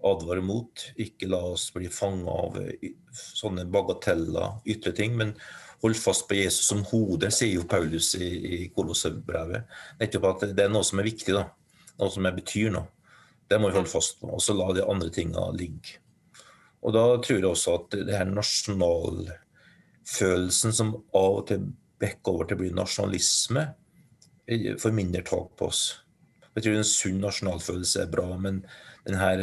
advarer 0.05 0.43
mot. 0.45 0.87
Ikke 1.01 1.29
la 1.29 1.41
oss 1.53 1.69
bli 1.73 1.89
fanga 1.93 2.33
av 2.45 2.57
eh, 2.61 2.89
sånne 3.15 3.67
bagateller, 3.71 4.59
ytre 4.69 4.93
ting. 4.97 5.15
Men 5.19 5.35
hold 5.83 5.97
fast 5.99 6.27
på 6.29 6.37
Jesus 6.39 6.69
som 6.69 6.85
hode, 6.91 7.31
sier 7.33 7.59
jo 7.59 7.69
Paulus 7.69 8.13
i, 8.17 8.29
i 8.29 8.59
Kolossebrevet. 8.75 9.69
Nettopp 10.01 10.29
at 10.31 10.49
det 10.57 10.67
er 10.67 10.73
noe 10.73 10.85
som 10.87 11.01
er 11.01 11.09
viktig, 11.09 11.35
da. 11.35 11.47
Noe 11.99 12.11
som 12.11 12.27
betyr 12.27 12.73
noe. 12.75 12.89
Det 13.45 13.59
må 13.61 13.69
vi 13.69 13.77
holde 13.77 13.91
fast 13.91 14.17
på. 14.21 14.31
Og 14.33 14.41
så 14.41 14.55
la 14.57 14.71
de 14.73 14.85
andre 14.85 15.11
tinga 15.13 15.45
ligge. 15.53 15.99
Og 16.85 16.93
da 16.93 17.17
tror 17.23 17.39
jeg 17.39 17.49
også 17.49 17.71
at 17.79 17.87
det 18.05 18.13
her 18.13 18.29
nasjonalfølelsen 18.29 20.71
som 20.77 20.89
av 21.17 21.31
og 21.41 21.47
til 21.49 21.61
bekker 22.01 22.31
over 22.31 22.45
til 22.45 22.57
å 22.57 22.61
bli 22.61 22.71
nasjonalisme, 22.75 23.63
eh, 24.47 24.75
får 24.77 24.91
mindre 24.93 25.21
tak 25.25 25.49
på 25.57 25.65
oss. 25.71 25.99
Jeg 26.55 26.63
tror 26.63 26.75
en 26.77 26.83
sunn 26.87 27.21
nasjonalfølelse 27.23 28.01
er 28.03 28.09
bra, 28.11 28.37
men 28.37 28.65
den 29.07 29.17
her 29.19 29.37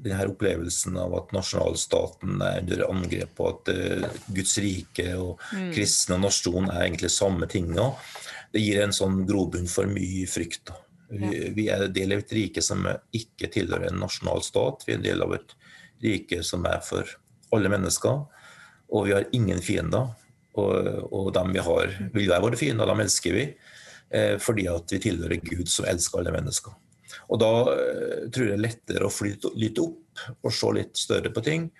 denne 0.00 0.26
opplevelsen 0.30 0.96
av 1.00 1.14
at 1.18 1.32
nasjonalstaten 1.36 2.40
er 2.44 2.60
under 2.62 2.80
angrep, 2.88 3.40
og 3.40 3.48
at 3.50 3.64
uh, 3.74 4.08
Guds 4.32 4.54
rike 4.62 5.08
og 5.18 5.32
mm. 5.52 5.72
kristne 5.74 6.14
og 6.16 6.22
nasjon 6.24 6.66
er 6.70 6.80
egentlig 6.86 7.10
samme 7.12 7.46
ting 7.50 7.68
det 8.50 8.62
gir 8.62 8.82
en 8.82 8.94
sånn 8.94 9.24
grobunn 9.28 9.68
for 9.70 9.84
mye 9.90 10.26
frykt. 10.30 10.72
Vi, 11.10 11.50
vi, 11.54 11.66
er 11.70 11.88
del 11.90 12.14
av 12.14 12.22
et 12.22 12.32
rike 12.34 12.62
som 12.62 12.84
ikke 13.14 13.50
tilhører 13.50 13.88
en 13.90 14.02
nasjonal 14.02 14.42
stat. 14.46 14.84
Vi 14.86 14.94
er 14.94 15.00
en 15.00 15.06
del 15.06 15.24
av 15.24 15.34
et 15.34 15.54
rike 16.02 16.42
som 16.46 16.64
er 16.68 16.80
for 16.84 17.08
alle 17.54 17.70
mennesker. 17.72 18.24
Og 18.90 19.06
vi 19.06 19.14
har 19.16 19.28
ingen 19.36 19.62
fiender. 19.64 20.10
Og, 20.58 21.04
og 21.14 21.30
dem 21.34 21.52
vi 21.54 21.62
har, 21.62 21.92
vil 22.12 22.30
være 22.30 22.42
våre 22.42 22.58
fiender, 22.58 22.88
dem 22.90 23.04
elsker 23.04 23.36
vi. 23.36 23.44
Eh, 24.10 24.36
fordi 24.42 24.66
at 24.70 24.90
vi 24.90 24.98
tilhører 25.06 25.42
Gud 25.46 25.70
som 25.70 25.86
elsker 25.88 26.20
alle 26.20 26.34
mennesker. 26.34 26.74
Og 27.30 27.38
da 27.42 27.52
eh, 27.76 28.26
tror 28.32 28.46
jeg 28.46 28.50
det 28.50 28.58
er 28.58 28.64
lettere 28.64 29.06
å 29.06 29.14
flyte 29.14 29.52
litt 29.58 29.78
opp 29.82 30.24
og 30.42 30.52
se 30.54 30.74
litt 30.74 30.98
større 30.98 31.32
på 31.34 31.44
ting. 31.46 31.70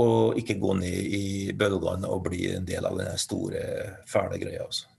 Og 0.00 0.38
ikke 0.38 0.58
gå 0.62 0.74
ned 0.78 1.14
i 1.18 1.26
bølgene 1.54 2.10
og 2.10 2.24
bli 2.28 2.48
en 2.54 2.66
del 2.66 2.86
av 2.86 2.98
den 2.98 3.18
store, 3.18 3.62
fæle 4.10 4.40
greia. 4.42 4.66
Altså. 4.66 4.90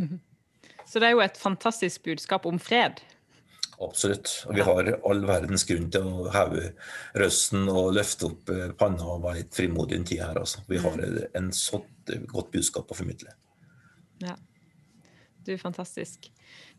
Så 0.88 1.00
det 1.00 1.08
er 1.08 1.14
jo 1.16 1.24
et 1.24 1.38
fantastisk 1.40 2.02
budskap 2.04 2.48
om 2.48 2.58
fred. 2.60 3.00
Absolutt. 3.82 4.30
Og 4.48 4.56
vi 4.56 4.64
har 4.66 4.90
all 4.94 5.24
verdens 5.28 5.64
grunn 5.68 5.88
til 5.92 6.06
å 6.06 6.28
heve 6.34 6.72
røsten 7.18 7.66
og 7.70 7.92
løfte 7.96 8.28
opp 8.30 8.52
eh, 8.54 8.70
panna 8.78 9.08
og 9.14 9.24
være 9.26 9.42
litt 9.42 9.58
frimodig 9.58 9.96
i 9.96 10.00
en 10.00 10.08
tid 10.08 10.22
her. 10.24 10.40
Altså. 10.42 10.62
Vi 10.68 10.80
har 10.82 10.98
mm. 11.00 11.18
en 11.38 11.50
sånt 11.56 12.14
godt 12.30 12.52
budskap 12.54 12.90
å 12.90 12.98
formidle. 12.98 13.34
Ja. 14.22 14.36
Du 15.42 15.52
er 15.54 15.58
fantastisk. 15.58 16.30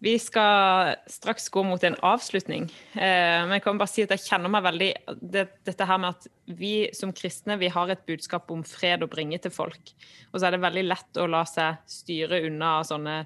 Vi 0.03 0.19
skal 0.19 0.95
straks 1.07 1.45
gå 1.49 1.61
mot 1.63 1.83
en 1.83 1.95
avslutning. 2.03 2.63
Eh, 2.91 3.39
men 3.45 3.53
jeg 3.55 3.63
kan 3.63 3.77
bare 3.79 3.87
si 3.87 4.03
at 4.03 4.11
jeg 4.11 4.25
kjenner 4.25 4.51
meg 4.51 4.65
veldig 4.65 4.89
det, 5.21 5.45
Dette 5.63 5.87
her 5.87 6.01
med 6.03 6.17
at 6.17 6.27
vi 6.45 6.89
som 6.91 7.13
kristne 7.15 7.55
vi 7.55 7.69
har 7.71 7.87
et 7.87 8.03
budskap 8.03 8.51
om 8.51 8.65
fred 8.67 9.05
å 9.05 9.07
bringe 9.07 9.39
til 9.39 9.53
folk. 9.53 9.93
Og 10.33 10.41
så 10.41 10.47
er 10.47 10.55
det 10.55 10.63
veldig 10.65 10.83
lett 10.89 11.19
å 11.21 11.27
la 11.31 11.45
seg 11.47 11.79
styre 11.87 12.41
unna 12.49 12.81
sånne 12.83 13.21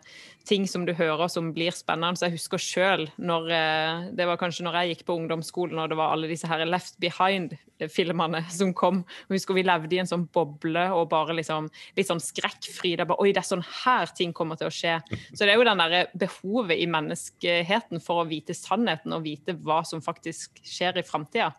ting 0.48 0.68
som 0.70 0.86
du 0.88 0.94
hører 0.96 1.28
som 1.32 1.50
blir 1.56 1.74
spennende. 1.76 2.20
Så 2.20 2.28
jeg 2.28 2.38
husker 2.38 2.62
sjøl 2.62 3.08
når 3.18 3.50
eh, 3.52 4.06
Det 4.18 4.28
var 4.30 4.38
kanskje 4.40 4.68
når 4.68 4.78
jeg 4.80 4.92
gikk 4.92 5.08
på 5.08 5.18
ungdomsskolen 5.18 5.82
og 5.82 5.90
det 5.90 5.98
var 6.00 6.14
alle 6.14 6.30
disse 6.30 6.48
her 6.48 6.62
Left 6.68 7.00
Behind-filmene 7.02 8.44
som 8.54 8.76
kom. 8.78 9.02
Jeg 9.28 9.40
husker 9.40 9.58
vi 9.58 9.66
levde 9.66 9.98
i 9.98 10.02
en 10.04 10.10
sånn 10.10 10.28
boble 10.34 10.86
og 10.94 11.10
bare 11.10 11.40
liksom 11.40 11.72
litt 11.98 12.12
sånn 12.12 12.22
skrekkfri. 12.24 12.94
Det 12.96 13.08
er 13.08 13.10
bare 13.10 13.26
Oi, 13.26 13.34
det 13.34 13.42
er 13.42 13.50
sånn 13.50 13.66
her 13.84 14.14
ting 14.14 14.36
kommer 14.36 14.60
til 14.60 14.70
å 14.70 14.74
skje. 14.74 15.00
Så 15.34 15.42
det 15.42 15.56
er 15.56 15.58
jo 15.58 15.68
den 15.68 15.82
derre 15.82 16.06
behovet 16.14 16.67
i 16.76 16.88
menneskeheten 16.92 18.02
for 18.04 18.24
å 18.24 18.28
vite 18.28 18.56
sannheten 18.58 19.16
og 19.16 19.24
vite 19.24 19.56
hva 19.64 19.84
som 19.88 20.04
faktisk 20.04 20.60
skjer 20.66 21.00
i 21.00 21.06
framtida. 21.08 21.54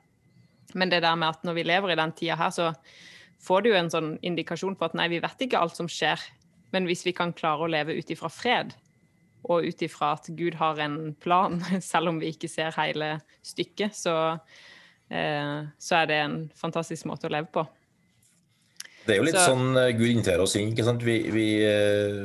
Men 0.74 0.92
det 0.92 1.00
der 1.04 1.16
med 1.16 1.32
at 1.32 1.46
når 1.46 1.56
vi 1.56 1.64
lever 1.68 1.92
i 1.92 1.98
den 1.98 2.12
tida 2.12 2.36
her, 2.36 2.52
så 2.52 2.72
får 3.44 3.64
du 3.64 3.70
jo 3.70 3.78
en 3.78 3.92
sånn 3.92 4.10
indikasjon 4.26 4.76
på 4.76 4.88
at 4.88 4.98
nei, 4.98 5.08
vi 5.12 5.22
vet 5.24 5.46
ikke 5.46 5.60
alt 5.60 5.78
som 5.78 5.88
skjer. 5.88 6.20
Men 6.74 6.88
hvis 6.88 7.06
vi 7.06 7.14
kan 7.16 7.32
klare 7.32 7.64
å 7.64 7.70
leve 7.70 7.96
ut 7.96 8.12
ifra 8.12 8.28
fred, 8.32 8.74
og 9.48 9.64
ut 9.64 9.82
ifra 9.86 10.12
at 10.16 10.28
Gud 10.36 10.58
har 10.58 10.80
en 10.82 11.14
plan, 11.22 11.56
selv 11.92 12.12
om 12.12 12.20
vi 12.20 12.34
ikke 12.34 12.50
ser 12.50 12.76
hele 12.76 13.16
stykket, 13.46 13.96
så, 13.96 14.16
eh, 15.08 15.66
så 15.78 16.00
er 16.02 16.10
det 16.10 16.22
en 16.26 16.38
fantastisk 16.58 17.08
måte 17.08 17.30
å 17.30 17.32
leve 17.32 17.50
på. 17.54 17.64
Det 19.06 19.14
er 19.14 19.22
jo 19.22 19.28
litt 19.30 19.38
så, 19.38 19.54
sånn 19.54 19.78
eh, 19.80 19.94
Gud 19.96 20.10
inviterer 20.10 20.44
oss 20.44 20.58
inn. 20.60 20.74
ikke 20.74 20.84
sant? 20.84 21.04
Vi, 21.06 21.20
vi, 21.32 21.48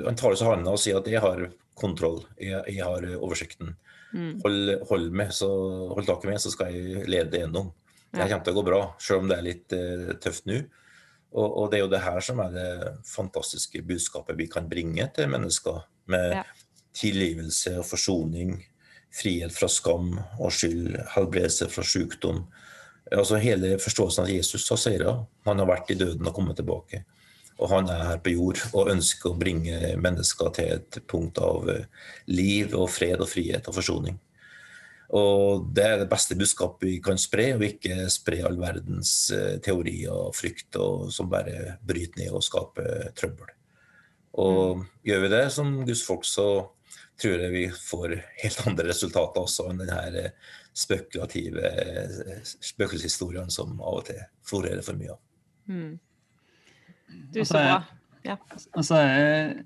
han 0.04 0.20
tar 0.20 0.36
oss 0.36 0.44
i 0.44 0.50
hånda 0.50 0.74
og 0.74 0.82
sier 0.82 1.00
at 1.00 1.08
'jeg 1.08 1.24
har 1.24 1.46
kontroll, 1.78 2.22
jeg, 2.38 2.62
jeg 2.70 2.84
har 2.84 3.08
oversikten'. 3.18 3.76
Mm. 4.14 4.42
Hold, 4.44 4.74
hold, 4.90 5.12
med, 5.12 5.34
så, 5.34 5.50
hold 5.90 6.06
tak 6.06 6.26
i 6.26 6.30
meg, 6.30 6.42
så 6.42 6.52
skal 6.54 6.74
jeg 6.74 7.08
lede 7.10 7.40
gjennom. 7.42 7.72
Det 8.14 8.28
kommer 8.30 8.46
til 8.46 8.54
å 8.54 8.58
gå 8.60 8.64
bra, 8.68 8.82
selv 9.02 9.24
om 9.24 9.30
det 9.32 9.38
er 9.40 9.46
litt 9.48 9.74
uh, 9.74 10.12
tøft 10.22 10.46
nå. 10.46 10.60
Og, 11.34 11.48
og, 11.48 11.64
det 11.72 11.80
er 11.80 11.82
jo 11.82 11.90
det 11.90 12.04
her 12.04 12.20
som 12.22 12.42
er 12.44 12.52
det 12.54 12.92
fantastiske 13.10 13.82
budskapet 13.90 14.38
vi 14.38 14.46
kan 14.52 14.68
bringe 14.70 15.08
til 15.16 15.32
mennesker. 15.34 15.82
Med 16.14 16.36
ja. 16.36 16.44
tilgivelse 16.94 17.80
og 17.82 17.88
forsoning, 17.90 18.60
frihet 19.14 19.54
fra 19.56 19.70
skam 19.72 20.14
og 20.20 20.54
skyld, 20.54 21.00
helbredelse 21.16 21.72
fra 21.74 21.86
sykdom. 21.88 22.44
Altså 23.14 23.42
Hele 23.42 23.80
forståelsen 23.82 24.28
av 24.28 24.30
Jesus 24.30 24.68
har 24.70 24.82
seira. 24.82 25.16
Han 25.50 25.62
har 25.62 25.70
vært 25.70 25.90
i 25.94 25.98
døden 25.98 26.30
og 26.30 26.38
kommet 26.38 26.60
tilbake. 26.62 27.02
Og 27.62 27.70
han 27.70 27.90
er 27.92 28.06
her 28.10 28.22
på 28.24 28.34
jord 28.34 28.62
og 28.74 28.92
ønsker 28.94 29.32
å 29.32 29.40
bringe 29.40 29.94
mennesker 30.02 30.54
til 30.58 30.76
et 30.80 31.00
punkt 31.10 31.40
av 31.44 31.70
eh, 31.70 31.90
liv 32.32 32.74
og 32.78 32.90
fred 32.92 33.22
og 33.22 33.30
frihet 33.30 33.68
og 33.70 33.78
forsoning. 33.78 34.20
Og 35.14 35.68
det 35.76 35.84
er 35.86 36.00
det 36.02 36.10
beste 36.10 36.36
budskapet 36.40 36.88
vi 36.88 36.96
kan 37.04 37.20
spre, 37.22 37.52
og 37.54 37.66
ikke 37.68 38.08
spre 38.10 38.40
all 38.48 38.56
verdens 38.58 39.28
teori 39.30 39.60
teorier 39.62 40.16
og 40.16 40.34
frykt 40.34 40.80
og, 40.82 41.12
som 41.14 41.30
bare 41.30 41.76
bryter 41.86 42.24
ned 42.24 42.34
og 42.34 42.42
skaper 42.42 43.12
trøbbel. 43.14 43.52
Og 44.42 44.80
mm. 44.80 44.88
gjør 45.06 45.22
vi 45.22 45.32
det 45.36 45.44
som 45.54 45.76
gudsfolk, 45.86 46.26
så 46.26 46.48
tror 47.22 47.44
jeg 47.46 47.54
vi 47.54 47.66
får 47.70 48.16
helt 48.42 48.64
andre 48.68 48.90
resultater 48.90 49.44
også 49.44 49.68
enn 49.70 49.84
denne 49.84 50.24
eh, 50.24 50.32
spekulative 50.74 51.70
eh, 51.70 52.40
spøkelseshistorien 52.44 53.54
som 53.54 53.76
av 53.78 54.02
og 54.02 54.08
til 54.10 54.24
florerer 54.48 54.82
for 54.86 54.98
mye 54.98 55.14
av. 55.14 55.22
Mm. 55.70 55.94
Du, 57.34 57.42
så 57.46 57.60
bra. 57.60 57.80
Ja. 58.24 58.38
Altså, 58.72 59.00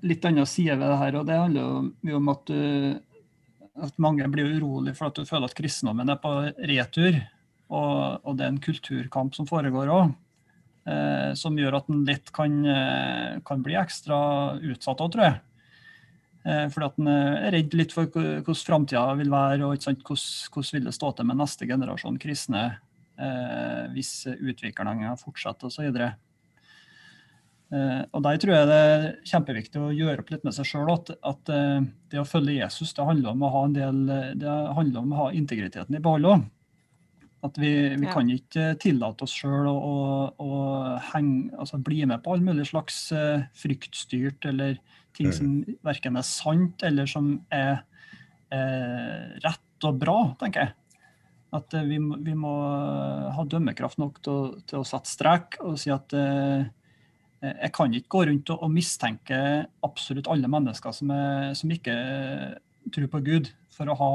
litt 0.02 0.24
annen 0.26 0.48
side 0.50 0.74
ved 0.78 0.88
det 0.90 1.02
her, 1.02 1.18
og 1.20 1.28
det 1.28 1.36
handler 1.38 1.90
jo 2.10 2.18
om 2.18 2.32
at 2.32 2.48
du 2.50 2.58
at 3.78 3.98
mange 4.02 4.26
blir 4.32 4.56
urolig 4.58 4.94
for 4.98 5.10
at 5.10 5.18
du 5.18 5.26
føler 5.28 5.48
at 5.48 5.56
kristendommen 5.58 6.10
er 6.10 6.20
på 6.22 6.32
retur. 6.70 7.18
Og, 7.68 8.24
og 8.24 8.38
det 8.38 8.46
er 8.46 8.54
en 8.54 8.62
kulturkamp 8.64 9.36
som 9.36 9.48
foregår 9.48 9.90
òg, 9.92 10.14
eh, 10.88 11.34
som 11.36 11.58
gjør 11.58 11.76
at 11.82 11.90
en 11.92 12.04
litt 12.08 12.32
kan, 12.34 12.54
eh, 12.64 13.36
kan 13.46 13.62
bli 13.64 13.76
ekstra 13.78 14.18
utsatt 14.56 15.04
òg, 15.04 15.12
tror 15.14 15.26
jeg. 15.26 15.36
Eh, 16.48 16.64
fordi 16.72 16.86
at 16.88 17.00
en 17.02 17.10
er 17.12 17.52
redd 17.52 17.76
litt 17.76 17.92
for 17.92 18.08
hvordan 18.08 18.62
framtida 18.70 19.04
vil 19.20 19.32
være, 19.34 19.66
og 19.66 19.76
hvordan, 19.76 20.70
vil 20.72 20.88
det 20.88 20.96
stå 20.96 21.12
til 21.12 21.28
med 21.28 21.40
neste 21.42 21.68
generasjon 21.68 22.20
kristne 22.22 22.64
eh, 23.20 23.84
hvis 23.92 24.14
utviklingen 24.32 25.20
fortsetter 25.20 25.68
osv. 25.68 25.92
Uh, 25.92 26.16
og 27.68 28.22
Der 28.24 28.38
tror 28.40 28.54
jeg 28.54 28.68
det 28.70 28.76
er 28.80 29.02
kjempeviktig 29.28 29.80
å 29.82 29.90
gjøre 29.92 30.22
opp 30.22 30.30
litt 30.32 30.44
med 30.46 30.54
seg 30.56 30.68
sjøl 30.70 30.88
at, 30.94 31.10
at 31.20 31.50
uh, 31.52 31.82
det 32.08 32.20
å 32.22 32.28
følge 32.28 32.56
Jesus 32.62 32.94
det 32.96 33.04
handler 33.04 33.34
om 33.34 33.42
å 33.44 33.50
ha 33.52 33.64
en 33.66 33.74
del, 33.76 33.98
det 34.40 34.54
handler 34.78 35.02
om 35.02 35.12
å 35.12 35.18
ha 35.18 35.26
integriteten 35.36 35.98
i 35.98 36.00
behold 36.04 36.30
òg. 36.30 36.46
At 37.44 37.60
vi, 37.60 37.70
vi 37.92 38.08
ja. 38.08 38.14
kan 38.16 38.30
ikke 38.32 38.70
tillate 38.82 39.26
oss 39.28 39.36
sjøl 39.36 39.68
å, 39.70 39.76
å, 39.76 39.98
å 40.42 40.62
henge, 41.12 41.52
altså 41.60 41.78
bli 41.84 42.00
med 42.08 42.24
på 42.24 42.34
all 42.34 42.42
mulig 42.46 42.66
slags 42.72 43.02
uh, 43.12 43.44
fryktstyrt 43.60 44.48
eller 44.48 44.80
ting 45.14 45.28
mm. 45.28 45.36
som 45.36 45.52
verken 45.86 46.18
er 46.18 46.26
sant 46.26 46.82
eller 46.86 47.10
som 47.10 47.36
er 47.52 47.84
rett 48.48 49.84
og 49.84 49.98
bra, 50.00 50.14
tenker 50.40 50.62
jeg. 50.62 51.02
At 51.52 51.74
vi, 51.84 51.98
vi, 52.00 52.32
må 52.32 52.52
ha 53.36 53.44
dømmekraft 53.44 54.00
nok 54.00 54.22
til, 54.24 54.54
til, 54.64 54.80
å 54.80 54.88
sette 54.88 55.12
strek 55.12 55.58
og 55.60 55.76
si 55.80 55.92
at 55.92 56.16
Eh, 56.16 56.64
jeg 57.42 57.70
kan 57.74 57.92
ikke 57.94 58.10
gå 58.10 58.24
rundt 58.26 58.50
og, 58.50 58.66
mistenke 58.72 59.38
absolutt 59.86 60.28
alle 60.30 60.50
mennesker 60.50 60.94
som, 60.94 61.12
er, 61.14 61.52
som, 61.58 61.70
ikke 61.70 61.94
tror 62.94 63.10
på 63.12 63.20
Gud, 63.26 63.50
for 63.74 63.90
å 63.90 63.98
ha 63.98 64.12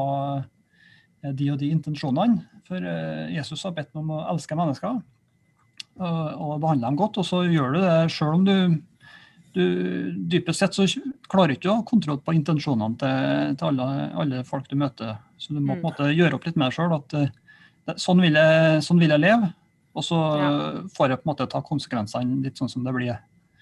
eh, 1.23 1.31
de 1.31 1.51
og 1.53 1.59
de 1.61 1.69
intensjonene. 1.71 2.43
For 2.67 2.83
eh, 2.83 3.31
Jesus 3.37 3.63
har 3.63 3.75
bedt 3.77 3.93
meg 3.93 4.03
om 4.03 4.15
å 4.17 4.23
elske 4.33 4.57
mennesker 4.59 4.97
og, 4.97 5.03
og 6.03 6.57
behandle 6.63 6.89
dem 6.89 6.99
godt. 6.99 7.21
Og 7.21 7.27
så 7.27 7.43
gjør 7.47 7.77
du 7.77 7.79
det 7.85 7.95
sjøl 8.11 8.35
om 8.41 8.45
du, 8.49 8.57
du, 9.55 9.63
Dypest 10.33 10.65
sett 10.65 10.75
så 10.75 10.87
klarer 11.31 11.53
du 11.53 11.59
ikke 11.61 11.71
å 11.71 11.79
ha 11.79 11.87
kontroll 11.87 12.19
på 12.25 12.35
intensjonene 12.35 12.99
til, 12.99 13.55
til 13.59 13.71
alle, 13.71 14.09
alle, 14.19 14.43
folk 14.47 14.67
du 14.67 14.75
møter. 14.83 15.15
Så 15.39 15.55
du 15.55 15.61
må 15.61 15.77
på 15.77 15.79
en 15.79 15.83
mm. 15.83 15.87
måte 15.87 16.11
gjøre 16.11 16.39
opp 16.39 16.49
litt 16.49 16.59
med 16.59 16.67
deg 16.67 16.79
sjøl 16.79 16.99
at 16.99 17.99
sånn 17.99 18.23
vil, 18.23 18.35
jeg, 18.35 18.83
sånn 18.83 18.99
vil 18.99 19.15
jeg 19.15 19.23
leve. 19.23 19.53
Og 19.93 20.05
så 20.05 20.17
ja. 20.17 20.49
får 20.95 21.13
jeg 21.13 21.21
på 21.21 21.27
en 21.27 21.31
måte 21.31 21.49
ta 21.51 21.61
konsekvensene 21.65 22.41
litt 22.45 22.57
sånn 22.57 22.71
som 22.71 22.85
det 22.85 22.93
blir. 22.95 23.17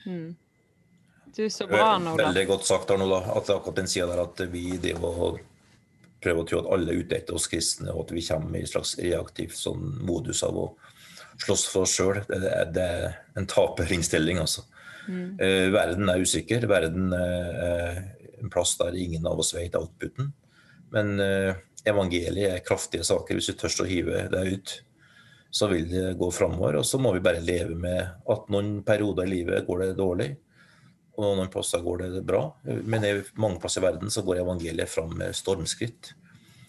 Mm. 0.05 0.31
Du, 1.35 1.49
så 1.49 1.67
bra, 1.67 1.93
Arnold. 1.95 2.19
Veldig 2.19 2.45
godt 2.49 2.67
sagt, 2.67 2.91
Arnold. 2.91 3.17
At 3.31 3.51
akkurat 3.51 3.81
den 3.81 3.89
sida 3.91 4.07
der 4.11 4.23
at 4.23 4.43
vi 4.51 4.65
prøver 6.21 6.41
å 6.41 6.47
tro 6.47 6.61
at 6.61 6.69
alle 6.75 6.93
er 6.93 7.01
ute 7.01 7.17
etter 7.17 7.37
oss 7.37 7.49
kristne, 7.51 7.91
og 7.93 8.05
at 8.05 8.15
vi 8.15 8.23
kommer 8.25 8.59
i 8.59 8.63
en 8.63 8.69
slags 8.69 8.93
reaktiv 8.99 9.55
sånn 9.57 9.95
modus 10.05 10.43
av 10.47 10.59
å 10.59 10.67
slåss 11.41 11.65
for 11.71 11.87
oss 11.87 11.95
sjøl. 11.97 12.21
Det, 12.27 12.41
det, 12.75 12.85
er 12.85 13.17
en 13.39 13.49
taperinnstilling, 13.49 14.39
altså. 14.43 14.65
Mm. 15.07 15.39
Eh, 15.41 15.67
verden 15.73 16.11
er 16.13 16.21
usikker. 16.21 16.67
Verden 16.69 17.15
er 17.17 18.03
en 18.41 18.53
plass 18.53 18.75
der 18.79 18.95
ingen 18.97 19.25
av 19.27 19.41
oss 19.41 19.53
vet 19.55 19.75
outputen. 19.79 20.31
Men 20.93 21.15
eh, 21.23 21.55
evangeliet 21.87 22.55
er 22.55 22.65
kraftige 22.65 23.07
saker 23.07 23.37
hvis 23.37 23.49
vi 23.51 23.57
tør 23.57 23.83
å 23.83 23.89
hive 23.89 24.25
det 24.31 24.45
ut 24.51 24.75
så 25.51 25.67
vil 25.67 25.89
det 25.91 26.13
gå 26.19 26.29
framover. 26.31 26.79
Og 26.79 26.87
så 26.87 26.99
må 27.01 27.11
vi 27.15 27.23
bare 27.23 27.43
leve 27.43 27.75
med 27.75 27.99
at 28.01 28.47
noen 28.53 28.79
perioder 28.87 29.27
i 29.27 29.35
livet 29.35 29.67
går 29.67 29.83
det 29.83 29.99
dårlig, 29.99 30.31
og 31.17 31.25
noen 31.25 31.51
plasser 31.51 31.83
går 31.83 32.05
det 32.05 32.23
bra. 32.25 32.45
Men 32.63 33.05
i 33.05 33.13
mange 33.41 33.59
plasser 33.61 33.83
i 33.83 33.89
verden 33.89 34.13
så 34.13 34.23
går 34.25 34.41
evangeliet 34.45 34.89
fram 34.89 35.11
med 35.19 35.35
stormskritt. 35.37 36.13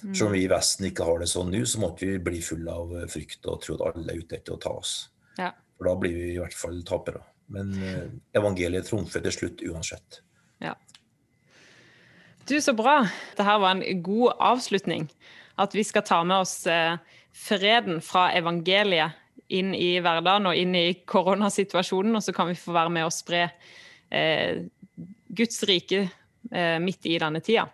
Selv 0.02 0.26
om 0.26 0.32
vi 0.34 0.42
i 0.42 0.50
Vesten 0.50 0.88
ikke 0.88 1.06
har 1.06 1.22
det 1.22 1.28
sånn 1.30 1.52
nå, 1.54 1.62
så 1.68 1.78
måtte 1.78 2.08
vi 2.08 2.18
bli 2.18 2.40
fulle 2.42 2.74
av 2.74 2.90
frykt 3.12 3.46
og 3.46 3.60
tro 3.62 3.76
at 3.78 3.84
alle 3.92 4.10
er 4.10 4.24
ute 4.24 4.40
etter 4.40 4.56
å 4.56 4.60
ta 4.60 4.72
oss. 4.74 4.96
Ja. 5.38 5.52
For 5.78 5.86
da 5.86 5.94
blir 5.98 6.16
vi 6.18 6.32
i 6.32 6.40
hvert 6.42 6.56
fall 6.58 6.80
tapere. 6.86 7.22
Men 7.52 7.70
eh, 7.78 8.08
evangeliet 8.38 8.88
trumfer 8.90 9.22
til 9.22 9.34
slutt 9.36 9.62
uansett. 9.70 10.18
Ja. 10.62 10.74
Du, 12.48 12.56
så 12.58 12.74
bra. 12.74 13.04
Dette 13.36 13.46
var 13.46 13.76
en 13.76 14.02
god 14.02 14.34
avslutning. 14.42 15.06
At 15.60 15.76
vi 15.76 15.84
skal 15.86 16.02
ta 16.08 16.22
med 16.26 16.42
oss 16.42 16.56
eh, 16.66 16.98
freden 17.32 18.00
fra 18.04 18.30
evangeliet 18.36 19.18
inn 19.52 19.74
i 19.76 19.98
hverdagen 20.00 20.48
og 20.48 20.56
inn 20.56 20.74
i 20.78 20.86
koronasituasjonen, 21.08 22.16
og 22.16 22.24
så 22.24 22.32
kan 22.36 22.48
vi 22.48 22.56
få 22.58 22.74
være 22.74 22.92
med 22.92 23.06
og 23.06 23.14
spre 23.14 23.44
eh, 24.12 24.64
Guds 25.32 25.62
rike 25.68 26.06
eh, 26.06 26.78
midt 26.80 27.08
i 27.08 27.18
denne 27.20 27.42
tida. 27.44 27.66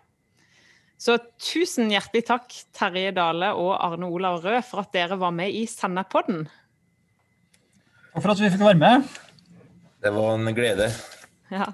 Så 0.99 1.15
tusen 1.39 1.91
hjertelig 1.93 2.25
takk, 2.27 2.51
Terje 2.75 3.13
Dale 3.15 3.53
og 3.55 3.71
Arne 3.77 4.09
Olav 4.11 4.41
Rød, 4.43 4.59
for 4.67 4.83
at 4.83 4.91
dere 4.95 5.15
var 5.19 5.31
med 5.31 5.55
i 5.55 5.63
Sennepodden. 5.69 6.43
Og 8.11 8.19
for 8.19 8.33
at 8.33 8.41
vi 8.41 8.49
fikk 8.51 8.65
være 8.65 8.81
med. 8.81 9.07
Det 10.03 10.11
var 10.11 10.35
en 10.35 10.55
glede. 10.55 10.89
Ja. 11.53 11.71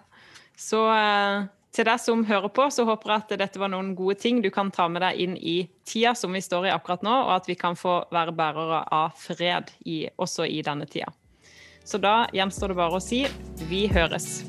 Så 0.56 0.84
eh, 0.94 1.48
til 1.76 1.88
deg 1.88 2.00
som 2.00 2.24
hører 2.28 2.52
på, 2.56 2.68
så 2.72 2.86
håper 2.88 3.12
jeg 3.12 3.24
at 3.24 3.34
dette 3.42 3.60
var 3.60 3.72
noen 3.74 3.94
gode 3.98 4.16
ting 4.22 4.40
du 4.44 4.50
kan 4.54 4.72
ta 4.72 4.88
med 4.92 5.04
deg 5.04 5.20
inn 5.20 5.36
i 5.36 5.58
tida 5.88 6.14
som 6.16 6.32
vi 6.36 6.42
står 6.44 6.70
i 6.70 6.74
akkurat 6.74 7.04
nå, 7.04 7.14
og 7.28 7.34
at 7.36 7.50
vi 7.50 7.58
kan 7.60 7.76
få 7.76 8.06
være 8.16 8.36
bærere 8.36 8.86
av 8.96 9.16
fred 9.20 9.74
i, 9.84 10.06
også 10.16 10.48
i 10.48 10.62
denne 10.66 10.88
tida. 10.88 11.12
Så 11.86 12.00
da 12.02 12.26
gjenstår 12.34 12.72
det 12.72 12.80
bare 12.80 12.98
å 12.98 13.04
si 13.04 13.26
vi 13.70 13.86
høres. 13.92 14.46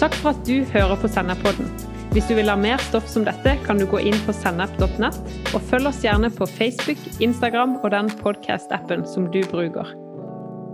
Takk 0.00 0.16
for 0.22 0.32
at 0.32 0.42
du 0.48 0.64
hører 0.72 0.96
på 1.00 1.08
Sennepodden. 1.12 1.68
Hvis 2.10 2.26
du 2.26 2.34
vil 2.34 2.50
ha 2.50 2.56
mer 2.58 2.80
stoff 2.82 3.06
som 3.06 3.22
dette, 3.22 3.52
kan 3.66 3.78
du 3.78 3.84
gå 3.86 4.00
inn 4.02 4.16
på 4.26 4.34
sennep.nett, 4.34 5.20
og 5.54 5.68
følg 5.70 5.92
oss 5.92 6.00
gjerne 6.02 6.32
på 6.34 6.48
Facebook, 6.56 7.04
Instagram 7.22 7.76
og 7.84 7.92
den 7.94 8.10
podkast-appen 8.24 9.06
som 9.06 9.28
du 9.30 9.44
bruker. 9.52 9.94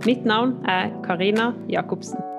Mitt 0.07 0.25
navn 0.25 0.57
er 0.65 0.89
Karina 1.05 1.51
Jacobsen. 1.69 2.36